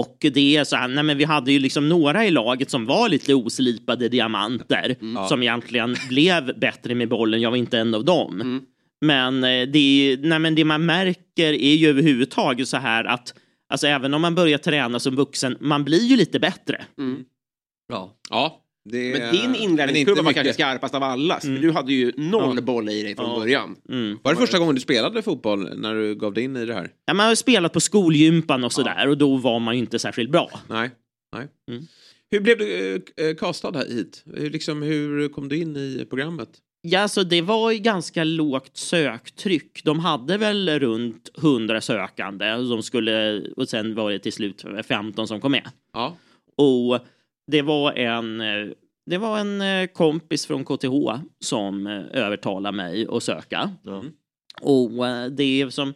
[0.00, 2.86] Och det är så här, nej men vi hade ju liksom några i laget som
[2.86, 5.28] var lite oslipade diamanter Mm.
[5.28, 7.40] som egentligen blev bättre med bollen.
[7.40, 8.60] Jag var inte en av dem.
[9.00, 13.34] Men, eh, det, är- nej men det man märker är ju överhuvudtaget så här att
[13.72, 16.84] alltså även om man börjar träna som vuxen, man blir ju lite bättre.
[17.88, 18.16] Ja.
[18.30, 21.38] ja det, Men din inlärningskurva var kanske skarpast av alla.
[21.38, 21.60] Mm.
[21.60, 23.76] Du hade ju noll boll i dig från början.
[24.22, 26.90] Var det första gången du spelade fotboll när du gav dig in i det här?
[27.06, 30.30] Ja, man har spelat på skolgympan och sådär och då var man ju inte särskilt
[30.30, 30.50] bra.
[30.68, 30.90] Nej.
[31.36, 31.48] Nej.
[31.70, 31.86] Mm.
[32.30, 34.24] Hur blev du eh, castad här hit?
[34.34, 36.48] Hur, liksom, hur kom du in i programmet?
[36.82, 39.84] Ja, så det var ju ganska lågt söktryck.
[39.84, 44.64] De hade väl runt 100 sökande och, de skulle, och sen var det till slut
[44.88, 45.70] 15 som kom med.
[45.92, 46.16] Ja.
[46.56, 47.06] Och
[47.46, 48.68] det var en, eh,
[49.06, 53.70] det var en eh, kompis från KTH som eh, övertalade mig att söka.
[54.60, 55.94] Och eh, det är som...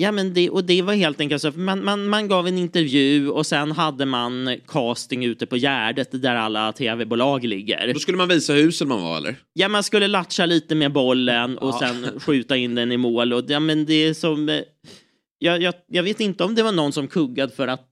[0.00, 1.50] Ja, men det, och det var helt enkelt så.
[1.50, 6.34] Man, man, man gav en intervju och sen hade man casting ute på Gärdet där
[6.34, 7.92] alla tv-bolag ligger.
[7.92, 9.36] Då skulle man visa hur usel man var eller?
[9.52, 13.32] Ja, man skulle latcha lite med bollen och sen skjuta in den i mål.
[13.32, 14.62] Och, ja, men det är som...
[15.38, 17.87] Jag, jag, jag vet inte om det var någon som kuggade för att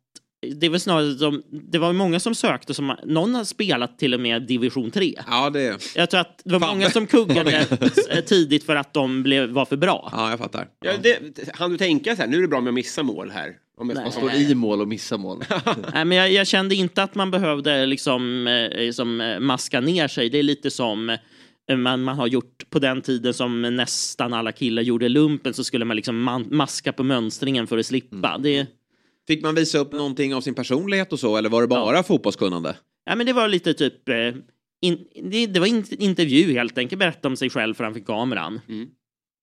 [0.55, 4.21] det var snarare som, det var många som sökte som, någon har spelat till och
[4.21, 5.15] med division 3.
[5.27, 5.95] Ja, det...
[5.95, 7.67] Jag tror att det var många som kuggade
[8.11, 10.09] eh, tidigt för att de blev, var för bra.
[10.13, 10.69] Ja, jag fattar.
[10.81, 11.19] Ja, det,
[11.55, 13.53] han du tänka så här, nu är det bra med att missa mål här?
[13.79, 15.45] Om jag, om Står i mål och missar mål.
[15.95, 18.49] Nej, men jag, jag kände inte att man behövde liksom,
[18.93, 20.31] som, eh, maska ner sig.
[20.31, 21.17] Det är lite som
[21.75, 25.85] man, man har gjort på den tiden som nästan alla killar gjorde lumpen så skulle
[25.85, 28.39] man liksom man, maska på mönstringen för att slippa.
[28.39, 28.67] Det,
[29.27, 32.77] Fick man visa upp någonting av sin personlighet och så eller var det bara fotbollskunnande?
[33.05, 34.09] ja, men det var lite typ...
[34.09, 34.35] eh,
[34.81, 38.61] In, det, det var in, intervju helt enkelt, berätta om sig själv framför kameran.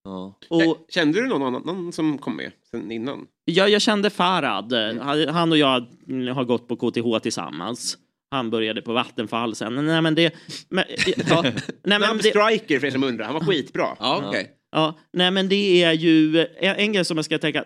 [0.03, 0.39] Ja.
[0.49, 3.25] Och, Kände du någon annan som kom med sen innan?
[3.45, 4.73] Ja, jag kände Farad.
[5.01, 7.97] Han- Han och jag mm, har gått på KTH tillsammans.
[8.31, 9.86] Han började på Vattenfall sen.
[9.86, 10.34] Nej, men det...
[10.69, 10.84] Men,
[11.29, 11.41] ja,
[11.84, 13.88] nej, men det, striker för er som undrar, han var skitbra.
[13.99, 14.51] Ja, okej.
[14.71, 16.39] ja, nej, men det är ju...
[16.39, 17.65] En, en grej som jag ska tänka,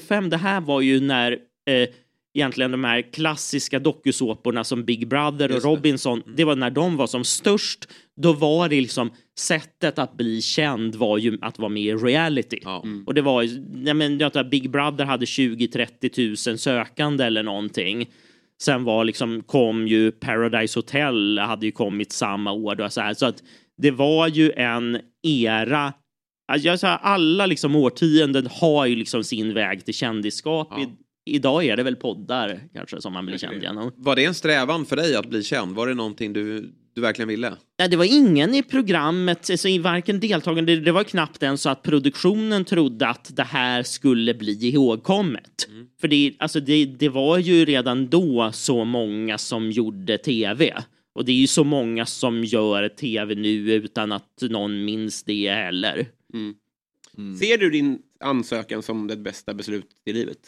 [0.00, 1.88] 05, det här var ju när eh,
[2.34, 5.64] egentligen de här klassiska dokusåporna som Big Brother och.
[5.64, 7.88] Robinson, det var när de var som störst.
[8.16, 12.58] Då var det liksom sättet att bli känd var ju att vara med i reality.
[12.62, 12.84] Ja.
[13.06, 18.10] Och det var ju, jag tror att Big Brother hade 20-30 000 sökande eller någonting.
[18.62, 22.74] Sen var liksom, kom ju Paradise Hotel, hade ju kommit samma år.
[22.74, 23.42] Då, så, här, så att
[23.76, 25.92] det var ju en era
[26.52, 30.68] Alltså jag alla liksom årtionden har ju liksom sin väg till kändisskap.
[30.70, 30.86] Ja.
[31.26, 33.92] Idag är det väl poddar kanske som man blir känd genom.
[33.96, 35.76] Var det en strävan för dig att bli känd?
[35.76, 37.56] Var det någonting du, du verkligen ville?
[37.78, 41.70] Nej, det var ingen i programmet, alltså i varken deltagande, det, var knappt ens så
[41.70, 45.68] att produktionen trodde att det här skulle bli ihågkommet.
[46.00, 50.84] För det, alltså det, det var ju redan då så många som gjorde tv.
[51.14, 55.50] Och det är ju så många som gör tv nu utan att någon minns det
[55.50, 56.06] heller.
[57.40, 60.38] Ser du din ansökan som det bästa beslutet i livet?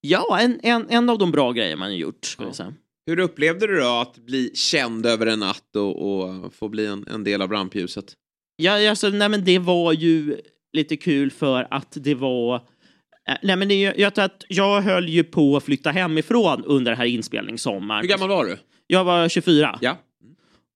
[0.00, 2.36] Ja, en, en, en av de bra grejer man har gjort.
[2.38, 2.74] Vi säga.
[3.06, 7.06] Hur upplevde du då att bli känd över en natt och, och få bli en,
[7.10, 8.12] en del av rampljuset?
[8.56, 10.36] Ja, alltså, nej, men det var ju
[10.72, 12.54] lite kul för att det var...
[12.54, 16.98] eh, Nej, men det, jag att jag höll ju på att flytta hemifrån under den
[16.98, 18.00] här inspelningssommaren.
[18.02, 18.58] Hur gammal var du?
[18.86, 19.78] Jag var 24.
[19.82, 19.96] Ja.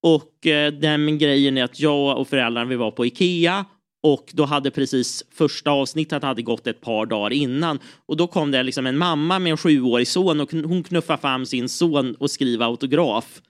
[0.03, 3.65] Och eh, den grejen är att jag och föräldrarna vi var på Ikea
[4.03, 8.51] och då hade precis första avsnittet hade gått ett par dagar innan och då kom
[8.51, 12.31] det liksom en mamma med en sjuårig son och hon knuffade fram sin son och
[12.31, 13.41] skriva autograf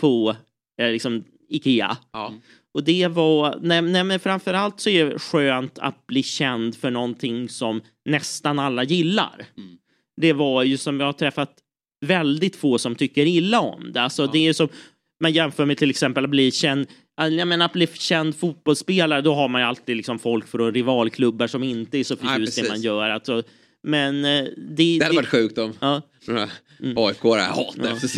[0.00, 0.36] på
[0.80, 1.96] eh, liksom Ikea.
[2.12, 2.34] Ja.
[2.74, 6.90] Och det var, nej, nej men framförallt så är det skönt att bli känd för
[6.90, 9.46] någonting som nästan alla gillar.
[10.16, 11.54] Det var ju som jag har träffat
[12.00, 14.02] väldigt få som tycker illa om det.
[14.02, 14.68] Alltså det är som,
[15.20, 16.86] man jämför med till exempel att bli känd
[17.28, 21.46] jag menar att bli känd fotbollsspelare, då har man ju alltid liksom folk från rivalklubbar
[21.46, 23.10] som inte är så förtjust i det man gör.
[23.10, 23.42] Alltså,
[23.82, 26.02] men eh, det, Det hade varit sjukt om Ja.
[26.26, 26.48] några
[26.80, 28.16] AIK-are hatade FZ.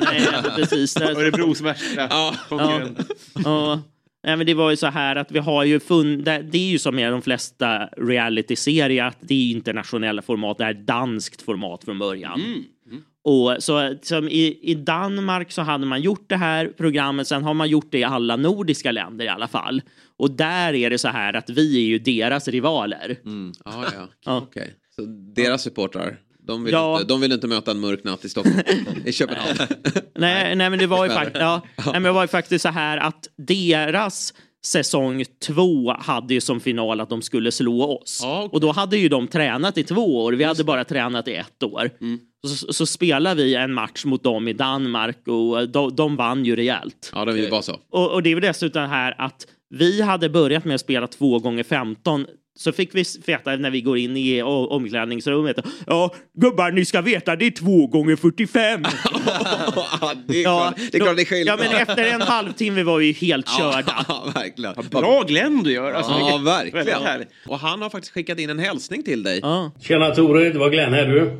[0.00, 0.26] Nej,
[0.56, 0.96] precis.
[0.96, 2.34] Örebros värsta Ja.
[2.48, 2.98] konkurrent.
[3.44, 3.82] Ja.
[4.26, 6.70] Nej, men det var ju så här att vi har ju funnit, det det är
[6.70, 11.84] ju som med de flesta reality-serier, att det är internationella format, det är danskt format
[11.84, 12.64] från början.
[13.24, 17.54] Och så som i, I Danmark så hade man gjort det här programmet, sen har
[17.54, 19.82] man gjort det i alla nordiska länder i alla fall.
[20.18, 23.18] Och där är det så här att vi är ju deras rivaler.
[23.24, 23.52] Mm.
[23.64, 24.08] Ja, ja.
[24.24, 24.36] Ja.
[24.38, 24.74] Okej.
[24.96, 25.02] Så
[25.36, 26.16] deras supportrar,
[26.46, 26.94] de vill, Ja.
[26.94, 28.60] inte, de vill inte möta en mörk natt i Stockholm.
[29.04, 29.58] I Köpenhamn.
[30.18, 32.68] Nej, nej, men det var ju faktiskt ja, nej, men det var ju faktiskt så
[32.68, 34.34] här att deras
[34.66, 38.22] säsong två hade ju som final att de skulle slå oss.
[38.50, 40.32] Och då hade ju de tränat i två år.
[40.32, 41.90] Vi hade bara tränat i ett år.
[42.00, 42.20] Mm.
[42.46, 46.56] Så, så spelade vi en match mot dem i Danmark och de, de vann ju
[46.56, 47.12] rejält.
[47.14, 47.80] Ja, det var så.
[47.90, 51.38] Och, och det är väl dessutom här att vi hade börjat med att spela två
[51.38, 55.56] gånger 15 så fick vi veta när vi går in i omklädningsrummet.
[55.86, 58.82] Ja, gubbar, ni ska veta det är två gånger 45.
[60.26, 61.60] det är klart det är, klart det är skillnad.
[61.60, 64.04] Ja, men efter en halvtimme var vi ju helt körda.
[64.08, 64.74] Ja, verkligen.
[64.90, 65.92] Bra Glenn du gör.
[65.92, 67.24] Alltså, Ja, verkligen.
[67.46, 69.42] Och han har faktiskt skickat in en hälsning till dig.
[69.80, 71.38] Tjena Tore, det var Glenn här du.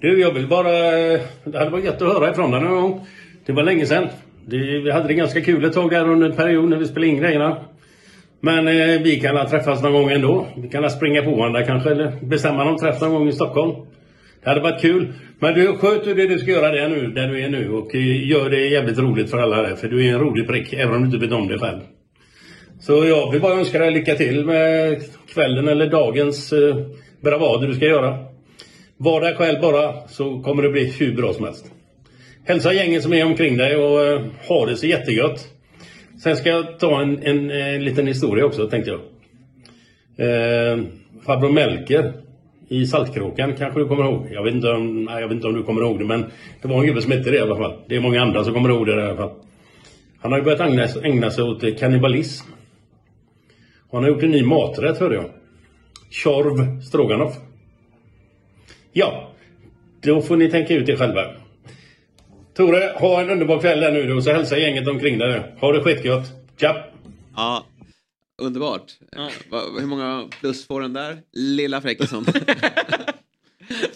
[0.00, 0.72] Du, jag vill bara...
[0.72, 3.06] Det hade varit gött att höra ifrån dig någon gång.
[3.46, 4.08] Det var länge sedan.
[4.46, 7.06] Det, vi hade det ganska kul ett tag där under en period när vi spelade
[7.06, 7.56] in grejerna.
[8.44, 10.46] Men eh, vi kan träffas någon gång ändå.
[10.56, 13.72] Vi kan springa på varandra kanske eller bestämma någon träff någon gång i Stockholm.
[14.42, 15.12] Det hade varit kul.
[15.38, 17.94] Men du, sköt du det du ska göra där nu, där du är nu och
[17.94, 19.76] eh, gör det jävligt roligt för alla där.
[19.76, 21.80] För du är en rolig prick, även om du inte vet om det själv.
[22.80, 25.02] Så jag vill bara önska dig lycka till med
[25.34, 26.76] kvällen eller dagens eh,
[27.20, 28.18] bravader du ska göra.
[28.96, 31.72] Var dig själv bara så kommer det bli hur bra som helst.
[32.44, 35.53] Hälsa gänget som är omkring dig och eh, ha det så jättegött.
[36.18, 39.00] Sen ska jag ta en, en, en liten historia också tänkte jag.
[40.16, 40.84] Eh,
[41.26, 42.12] farbror Melker
[42.68, 44.28] i Saltkråkan kanske du kommer ihåg.
[44.30, 46.24] Jag vet, inte om, nej, jag vet inte om du kommer ihåg det men
[46.62, 47.74] det var en gubbe som hette det i alla fall.
[47.88, 49.30] Det är många andra som kommer ihåg det i alla fall.
[50.20, 52.46] Han har ju börjat ägna, ägna sig åt eh, kannibalism.
[53.88, 55.30] Och han har gjort en ny maträtt hörde jag.
[56.10, 57.34] Tjorv stroganoff.
[58.92, 59.30] Ja,
[60.02, 61.43] då får ni tänka ut det själva.
[62.54, 65.56] Tore, ha en underbar kväll där nu och så hälsa gänget omkring dig.
[65.60, 66.32] Ha det skitgött.
[66.60, 66.84] Tja!
[67.36, 67.64] Ja,
[68.42, 68.92] underbart.
[69.50, 72.26] Va, hur många plus får den där lilla fräckisen?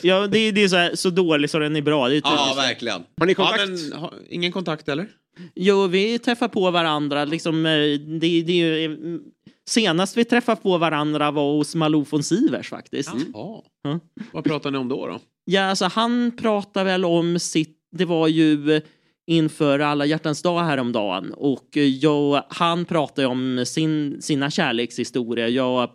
[0.00, 2.08] Ja, det, det är så, här, så dålig så den är bra.
[2.08, 3.04] Det är ja, verkligen.
[3.16, 3.68] Har ni Ja, kontakt?
[3.68, 5.06] men, ha, ingen kontakt eller?
[5.54, 7.24] Jo, vi träffar på varandra.
[7.24, 7.72] Liksom, eh,
[8.20, 9.20] det, det är ju, eh,
[9.68, 13.10] senast vi träffade på varandra var hos Malou von Sivers faktiskt.
[13.32, 13.64] Ja.
[13.82, 14.00] Ja.
[14.32, 15.06] Vad pratar ni om då?
[15.06, 15.18] då?
[15.44, 17.77] Ja, alltså han pratar väl om sitt...
[17.90, 18.82] Det var ju eh,
[19.26, 25.48] inför alla hjärtans dag häromdagen och eh, jag, han pratar ju om sin, sina kärlekshistorier.
[25.48, 25.90] Jag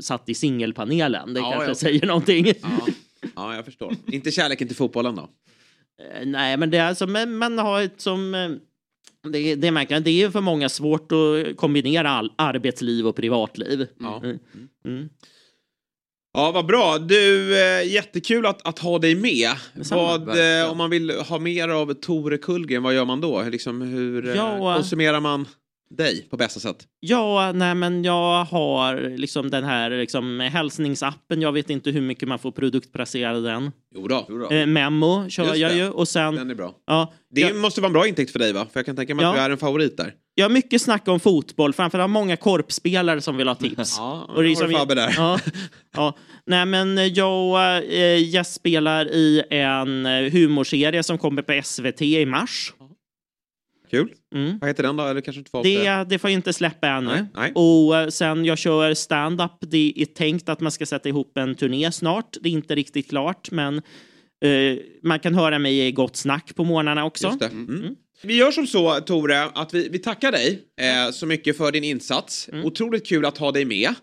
[0.00, 1.34] satt i singelpanelen.
[1.34, 1.74] Det Ja, kanske ja.
[1.74, 2.46] säger någonting.
[2.46, 2.86] Ja,
[3.36, 3.94] ja jag förstår.
[4.06, 5.22] Inte kärleken till fotbollen då?
[5.22, 8.58] Eh, Nej, men det är alltså, man har ett som...
[9.32, 13.86] Det, det märker jag, det är för många svårt att kombinera all, arbetsliv och privatliv.
[14.00, 14.20] Ja.
[14.24, 14.38] Mm.
[14.84, 15.08] Mm.
[16.34, 16.98] Ja, vad bra.
[16.98, 19.50] Du, eh, jättekul att, att ha dig med.
[19.90, 20.28] Vad,
[20.60, 23.42] eh, om man vill ha mer av Tore Kullgren, vad gör man då?
[23.42, 24.74] Liksom, hur eh, Ja.
[24.76, 25.46] konsumerar man
[25.96, 26.76] dig på bästa sätt?
[27.00, 31.40] Ja, nej, men jag har liksom den här liksom, hälsningsappen.
[31.42, 33.72] Jag vet inte hur mycket man får produktplacera den.
[33.94, 34.26] Jo då.
[34.28, 34.50] Jo då.
[34.50, 35.76] Eh, Memo kör Just jag det.
[35.76, 35.88] ju.
[35.88, 36.74] Och sen, Den är bra.
[36.86, 38.66] ja, Det jag, måste vara en bra intäkt för dig va?
[38.72, 39.40] För jag kan tänka mig att Ja.
[39.40, 40.12] du är en favorit där.
[40.34, 43.94] jag har mycket snack om fotboll, framförallt många korpspelare som vill ha tips.
[43.98, 45.14] Ja, Och det är har som du Fabbe där.
[45.16, 45.38] Ja,
[45.96, 46.16] ja.
[46.46, 47.56] Nej, men jag
[47.94, 52.72] äh, gästspelar i en eh, humorserie som kommer på SVT i mars.
[53.92, 54.12] Kul.
[54.34, 54.58] Mm.
[54.58, 55.04] Vad heter den då?
[55.04, 55.98] Eller kanske inte får avslöja?
[55.98, 57.08] Det, det får jag inte släppa ännu.
[57.08, 57.52] Nej, nej.
[57.54, 59.52] Och eh, sen jag kör stand-up.
[59.60, 62.36] Det är tänkt att man ska sätta ihop en turné snart.
[62.40, 63.76] Det är inte riktigt klart, men
[64.44, 67.26] eh, man kan höra mig i Gott Snack på morgnarna också.
[67.26, 67.46] Just det.
[67.46, 67.96] Mm.
[68.22, 71.84] Vi gör som så, Tore, att vi, vi tackar dig eh, så mycket för din
[71.84, 72.48] insats.
[72.48, 72.64] Mm.
[72.64, 73.94] Otroligt kul att ha dig med.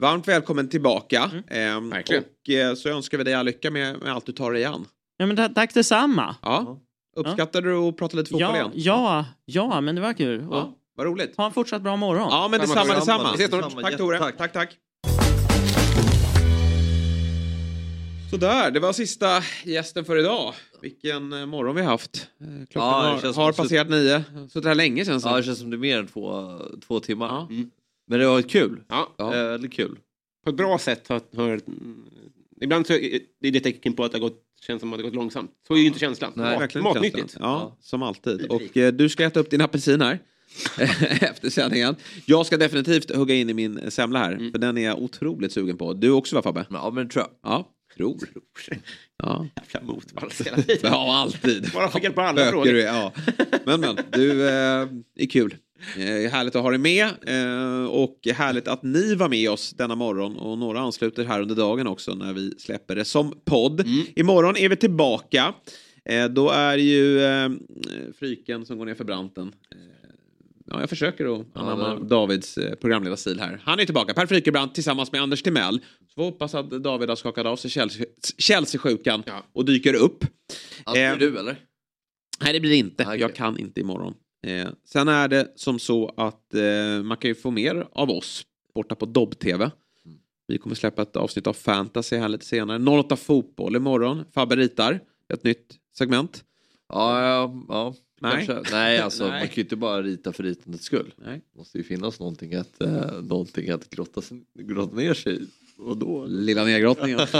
[0.00, 1.30] Varmt välkommen tillbaka.
[1.50, 1.92] Mm.
[1.92, 4.64] Eh, och eh, så önskar vi dig all lycka med, med allt du tar dig
[4.64, 4.86] an.
[5.16, 6.36] Ja, men ta- tack detsamma.
[6.42, 6.80] Ja.
[7.16, 8.70] Uppskattar du att prata lite fotboll Ja, igen?
[8.74, 10.48] ja, ja, men det var kul.
[10.48, 11.36] Och Ja, vad roligt.
[11.36, 12.28] Ha en fortsatt bra morgon.
[12.30, 13.32] Ja, men detsamma, detsamma.
[13.38, 13.80] Vi ses snart.
[13.82, 14.18] Tack Tore.
[14.32, 14.76] Tack, tack.
[18.30, 20.54] Sådär, det var sista gästen för idag.
[20.82, 22.28] Vilken eh, morgon vi har haft.
[22.40, 24.24] Eh, Klockan Ja, det har, känns har som- passerat nio.
[24.48, 25.36] Suttit här länge känns det Ja, som.
[25.40, 27.40] det känns som det är mer än två, två timmar.
[27.50, 27.70] Mm.
[28.06, 28.82] Men det har varit kul.
[28.88, 29.08] Ja.
[29.18, 29.98] Eh, Väldigt kul.
[30.44, 31.20] På ett bra sätt har...
[31.36, 32.04] har mm,
[32.60, 35.02] ibland så är det ett tecken på att det har gått, känns som att det
[35.02, 35.50] gått långsamt.
[35.66, 36.32] Så är ju inte känslan.
[36.36, 37.16] Nej, Mat, verkligen matnyttigt.
[37.18, 37.50] känslan.
[37.50, 38.46] Ja, som alltid.
[38.46, 40.18] Och eh, du ska äta upp din apelsin här.
[41.20, 41.96] Efter sändningen.
[42.26, 44.32] Jag ska definitivt hugga in i min semla här.
[44.32, 44.52] Mm.
[44.52, 45.92] För den är jag otroligt sugen på.
[45.92, 46.66] Du också va Fabbe?
[46.70, 47.52] Ja men tror jag.
[47.52, 48.18] Ja, tror.
[49.22, 49.46] Ja.
[49.72, 50.78] Jävla motvalls hela tiden.
[50.82, 51.70] Ja, alltid.
[51.74, 52.72] Bara fick på alla Böker frågor.
[52.72, 53.12] du är, ja.
[53.64, 55.56] Men men, du eh, är kul.
[55.96, 59.94] Eh, härligt att ha dig med eh, och härligt att ni var med oss denna
[59.94, 63.80] morgon och några ansluter här under dagen också när vi släpper det som podd.
[63.80, 64.06] Mm.
[64.16, 65.54] Imorgon är vi tillbaka.
[66.04, 67.48] Eh, då är ju eh,
[68.18, 69.48] Fryken som går ner för branten.
[69.72, 69.78] Eh,
[70.72, 73.60] Ja, jag försöker att anamma Davids eh, programledarstil här.
[73.64, 75.78] Han är tillbaka, Per Frykebrant tillsammans med Anders Timell.
[75.78, 78.04] Så vi hoppas att David har skakat av sig Chelsea-
[78.38, 79.22] Chelsea-sjukan
[79.52, 80.24] och dyker upp.
[80.84, 81.56] Allt Eh, blir du eller?
[82.42, 83.04] Nej, det blir det inte.
[83.04, 83.20] Ah, okej.
[83.20, 84.14] Jag kan inte imorgon.
[84.42, 88.46] Eh, sen är det som så att eh, man kan ju få mer av oss
[88.74, 89.70] borta på Dobb-TV.
[90.04, 90.18] Mm.
[90.46, 93.00] Vi kommer släppa ett avsnitt av Fantasy här lite senare.
[93.00, 94.24] 08 Fotboll imorgon.
[94.32, 95.00] Fabbe ritar.
[95.32, 96.44] Ett nytt segment.
[96.88, 97.94] Ja, ja, ja.
[98.20, 98.46] Nej.
[98.46, 98.74] Kanske.
[98.76, 99.32] Nej, alltså Nej.
[99.32, 101.14] man kan ju inte bara rita för ritandets skull.
[101.16, 101.40] Nej.
[101.52, 104.22] Det måste ju finnas någonting att, eh, någonting att grotta,
[104.54, 105.46] grotta ner sig i.
[105.82, 106.26] Och då...
[106.26, 107.20] Lilla nedgrottningen.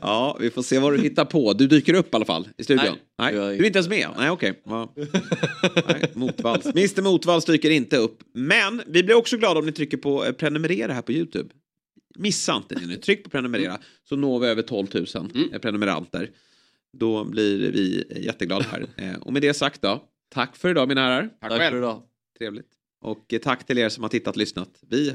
[0.00, 1.52] ja, vi får se vad du hittar på.
[1.52, 2.96] Du dyker upp i alla fall i studion.
[3.18, 3.56] Nej, Nej.
[3.56, 4.08] Du är inte ens med?
[4.16, 4.62] Nej, okej.
[4.64, 6.66] Nej, Motvalls.
[6.66, 8.22] Mr Motvalls dyker inte upp.
[8.32, 11.48] Men vi blir också glada om ni trycker på eh, prenumerera här på YouTube.
[12.18, 12.96] Missa inte det nu.
[12.96, 13.78] Tryck på prenumerera
[14.08, 15.06] så når vi över 12 000
[15.52, 16.30] eh, prenumeranter.
[16.98, 18.86] Då blir vi eh, jätteglada här.
[19.20, 21.22] Och med det sagt då, tack för idag mina herrar.
[21.40, 21.72] Tack Tack själv.
[21.72, 22.02] för idag.
[22.38, 22.68] Trevligt.
[23.00, 24.68] Och tack till er som har tittat och lyssnat.
[24.88, 25.14] Vi